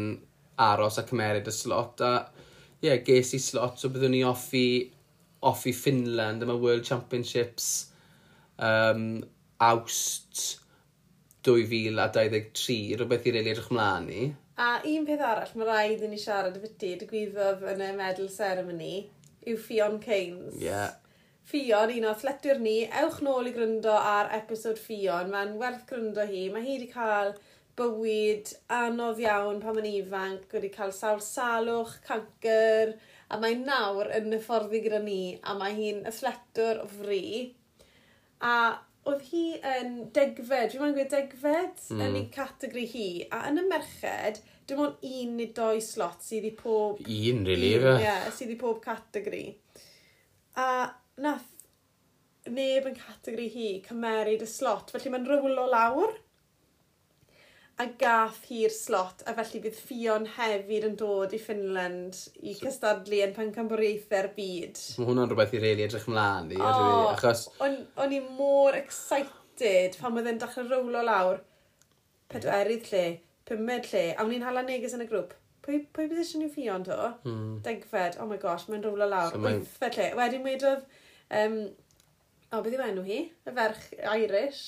[0.64, 2.03] aros a cymeryd y slot.
[2.07, 2.14] A
[2.80, 4.68] ie, yeah, ges i slot, so byddwn ni offi,
[5.43, 7.70] offi Finland yma World Championships
[8.57, 9.20] um,
[9.59, 10.45] awst
[11.43, 14.26] 2023, rhywbeth i rili edrych mlaen i.
[14.64, 18.32] A un peth arall, mae rhaid i ni siarad y byti, digwyddodd yn y medal
[18.32, 18.93] ceremony,
[19.43, 20.59] yw Fion Keynes.
[20.61, 20.70] Ie.
[20.70, 20.99] Yeah
[21.44, 25.32] Fion, un o sletwyr ni, ewch nôl i gryndo ar episod Fion.
[25.34, 26.46] Mae'n werth gryndo hi.
[26.54, 27.34] Mae hi wedi cael
[27.80, 32.94] bywyd anodd iawn pan mae'n ifanc, wedi cael sawl salwch, cancer,
[33.34, 37.26] a mae nawr yn hyfforddi gyda ni, a mae hi'n athletwr o fri.
[38.46, 38.56] A
[39.10, 42.00] oedd hi yn degfed, dwi'n meddwl gweud degfed mm.
[42.00, 42.20] yn hmm.
[42.22, 46.54] ei categori hi, a yn y merched, dim ond un neu doi slot sydd i
[46.56, 47.02] pob...
[47.04, 49.48] Un, really, Ie, yeah, sydd i pob categori.
[50.62, 50.68] A
[51.22, 51.49] nath
[52.49, 56.16] neb yn categori hi cymeryd y slot, felly mae'n rywlo lawr.
[57.82, 62.68] A gath hi'r slot, a felly bydd Fion hefyd yn dod i Finland i so,
[62.68, 64.82] cystadlu yn pencampwriaethau'r byd.
[64.99, 67.47] Mae hwnna'n rhywbeth i reili edrych ymlaen i, oh, achos...
[67.64, 71.41] O'n i mor excited pan oedd e'n dechrau rowlo lawr.
[72.34, 73.05] Pedwerydd lle,
[73.49, 75.34] pumed lle, a wna'n hala neges yn y grŵp
[75.64, 76.97] pwy, pwy bydd eisiau ni ffion to?
[77.24, 77.55] Hmm.
[77.66, 79.32] Degfed, oh my gosh, mae'n rwla lawr.
[79.34, 80.09] So Wythfed lle.
[80.20, 80.84] Wedyn wedodd
[81.34, 81.58] Um,
[82.54, 83.20] o, beth yw enw hi?
[83.48, 84.62] Y ferch Irish.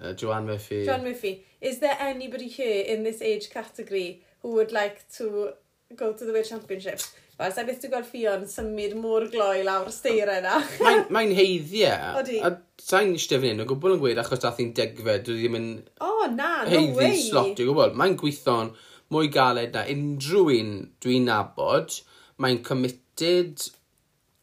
[0.00, 0.84] Uh, Joanne Murphy.
[0.86, 1.44] Joanne Murphy.
[1.60, 5.52] Is there anybody here in this age category who would like to
[5.96, 7.12] go to the World Championships?
[7.38, 10.56] Wel, sa beth ti'n gweld ffion symud môr gloi lawr steir yna.
[10.82, 11.94] Mae'n mae heiddiau.
[11.94, 12.10] E.
[12.18, 12.40] Odi.
[12.42, 12.50] A
[12.82, 15.68] sa'n eisiau fan hyn, o gwbl yn gweud achos dath i'n degfed, dwi ddim yn...
[16.02, 17.12] O, oh, na, no way.
[17.12, 17.94] Heiddi slot, dwi'n gwbl.
[18.00, 18.74] Mae'n gweithio'n
[19.14, 22.00] mwy galed na unrhyw un dwi'n nabod.
[22.42, 23.68] Mae'n committed.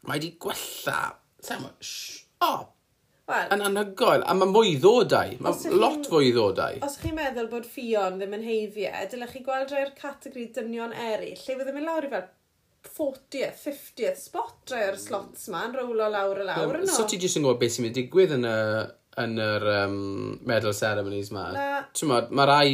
[0.08, 1.02] Mae wedi gwella
[1.46, 2.72] Sandwich shop.
[3.26, 5.32] Wel, Yn anhygoel, a mae mwy ddodau.
[5.34, 6.76] Os Mae ydych lot chi'n- fwy ddodau.
[6.86, 11.40] os chi'n meddwl bod ffion ddim yn heifiau, dylech chi gweld rhai'r categori dynion eraill,
[11.40, 12.28] lle fydd yn mynd lawr i fel
[12.86, 17.40] 40th, 50th spot rhai'r slots ma, yn rowlo lawr a lawr yn So ti jyst
[17.40, 18.54] yn gwybod beth sy'n mynd i digwydd yn y
[19.24, 19.98] yn yr um,
[20.46, 21.48] medal ceremonies ma.
[21.56, 21.66] Na.
[21.96, 22.70] Ti'n modd, mae rai...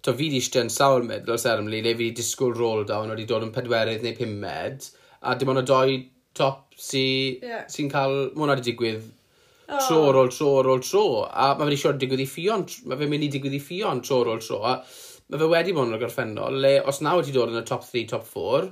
[0.00, 3.26] To fi di eisiau yn sawl medal ceremony le fi di disgwyl roll down wedi
[3.28, 4.86] dod yn pedwerydd neu pumed
[5.28, 5.96] a dim ond y doi
[6.32, 7.64] top sy'n yeah.
[7.70, 9.06] sy cael, mae hwnna wedi digwydd
[9.70, 9.78] oh.
[9.86, 12.66] tro ar ôl tro ar ôl tro, a mae fe wedi siarad digwydd i ffion,
[12.90, 14.76] mae fe mynd i digwydd i ffion tro ar ôl tro, a
[15.30, 17.84] mae fe wedi bod yn y gorffennol, le os na wedi dod yn y top
[17.86, 18.70] 3, top 4,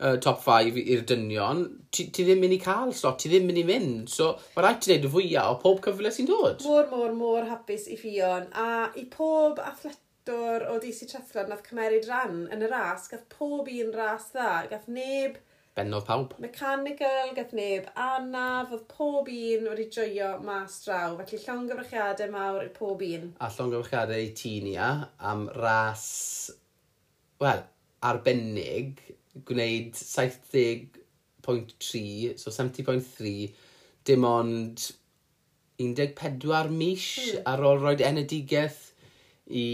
[0.00, 3.60] uh, top 5 i'r dynion, ti, ti ddim mynd i cael slot, ti ddim mynd
[3.60, 4.10] i fynd.
[4.12, 6.64] So, mae rhaid ti wneud y fwyaf o pob cyfle sy'n dod.
[6.66, 8.48] Mor, mor, mor hapus i ffion.
[8.58, 13.70] A i pob athletwr o DC Trethlon nath cymeryd ran yn y ras, gath pob
[13.70, 15.40] un ras dda, gath neb
[15.74, 16.36] bennodd pawb.
[16.42, 21.08] Mechanical, gath neb anaf, oedd pob un wedi joio mas draw.
[21.18, 23.24] Felly llongyfrchiadau mawr i pob un.
[23.42, 24.88] A llongyfrchiadau i Tinia
[25.30, 26.04] am ras,
[27.42, 27.60] wel,
[28.10, 28.92] arbennig,
[29.48, 32.04] gwneud 70.3,
[32.38, 33.34] so 70.3,
[34.06, 34.76] dim ond
[35.82, 37.42] 14 mis hmm.
[37.50, 38.82] ar ôl roed enedigeth
[39.50, 39.66] i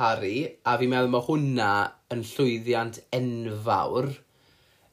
[0.00, 1.72] Harry, a fi'n meddwl mae hwnna
[2.14, 4.08] yn llwyddiant enfawr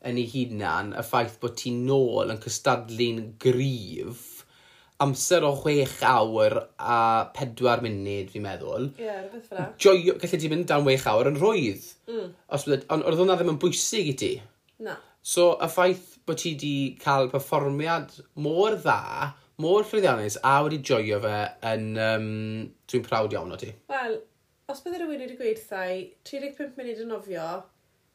[0.06, 4.26] yn ei hunan, y ffaith bod ti'n nôl yn cystadlu'n gryf,
[5.04, 7.00] amser o chwech awr a
[7.36, 8.90] pedwar munud, fi'n meddwl.
[8.98, 11.84] Ie, yeah, rhywbeth fel Joio, gallu ti mynd dan wech awr yn rwydd.
[12.10, 12.32] Mm.
[12.58, 14.32] Os bydd, ond oedd hwnna ddim yn bwysig i ti.
[14.86, 14.98] Na.
[15.22, 21.22] So, y ffaith bod ti wedi cael perfformiad mor dda, mor ffriddiannus, a wedi joio
[21.24, 21.38] fe
[21.74, 21.88] yn...
[22.02, 22.28] Um,
[22.88, 23.74] Dwi'n prawd iawn o ti.
[23.92, 24.20] Wel,
[24.72, 25.90] os bydde rhywun wedi gweud thai,
[26.30, 27.50] 35 munud yn nofio,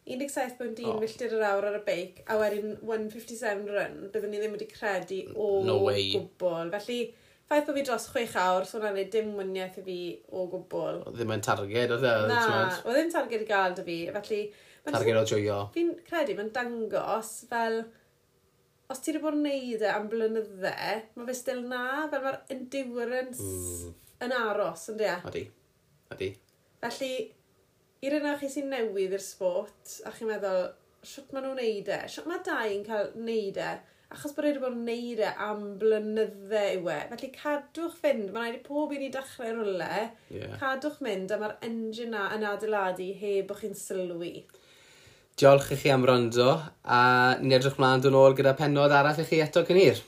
[0.08, 0.96] 17 pwynt oh.
[0.98, 5.20] milltir yr awr ar y beic, a wedyn 157 run, byddwn ni ddim wedi credu
[5.38, 6.08] o no way.
[6.16, 6.72] gwbl.
[6.74, 6.98] Felly,
[7.46, 9.98] ffaith bod fi dros 6 awr, so na'n dim wyniaeth i fi
[10.34, 11.02] o gwbl.
[11.06, 12.14] O ddim yn targed, oedd e?
[12.32, 12.44] Na,
[12.82, 14.44] o ddim targed i gael dy fi, felly...
[14.88, 15.58] Targed o joio.
[15.76, 17.84] Fi'n credu, mae'n dangos fel...
[18.90, 20.72] Os ti wedi bod yn neud e am blynydde,
[21.14, 23.94] mae fe still na, fel mae'r endurance mm.
[24.26, 25.14] yn aros, ynddi e?
[25.30, 25.44] Odi,
[26.12, 26.28] odi.
[26.82, 27.12] Felly,
[28.02, 30.68] i'r yna chi sy'n newydd i'r sport, a chi'n meddwl,
[31.06, 33.70] siwt maen nhw'n neud e, siwt mae dau yn cael neud e,
[34.12, 36.98] achos bod wedi bod yn neud e am blynydde yw e.
[37.12, 39.92] Felly cadwch fynd, mae'n rhaid i pob un i dechrau rwle,
[40.34, 40.56] yeah.
[40.60, 44.34] cadwch mynd a mae'r engine na yn adeiladu heb o'ch chi'n sylwi.
[45.38, 46.50] Diolch i chi am rando,
[46.84, 47.02] a
[47.40, 50.02] ni'n edrych mlaen dyn ôl gyda penod arall i chi eto cynir.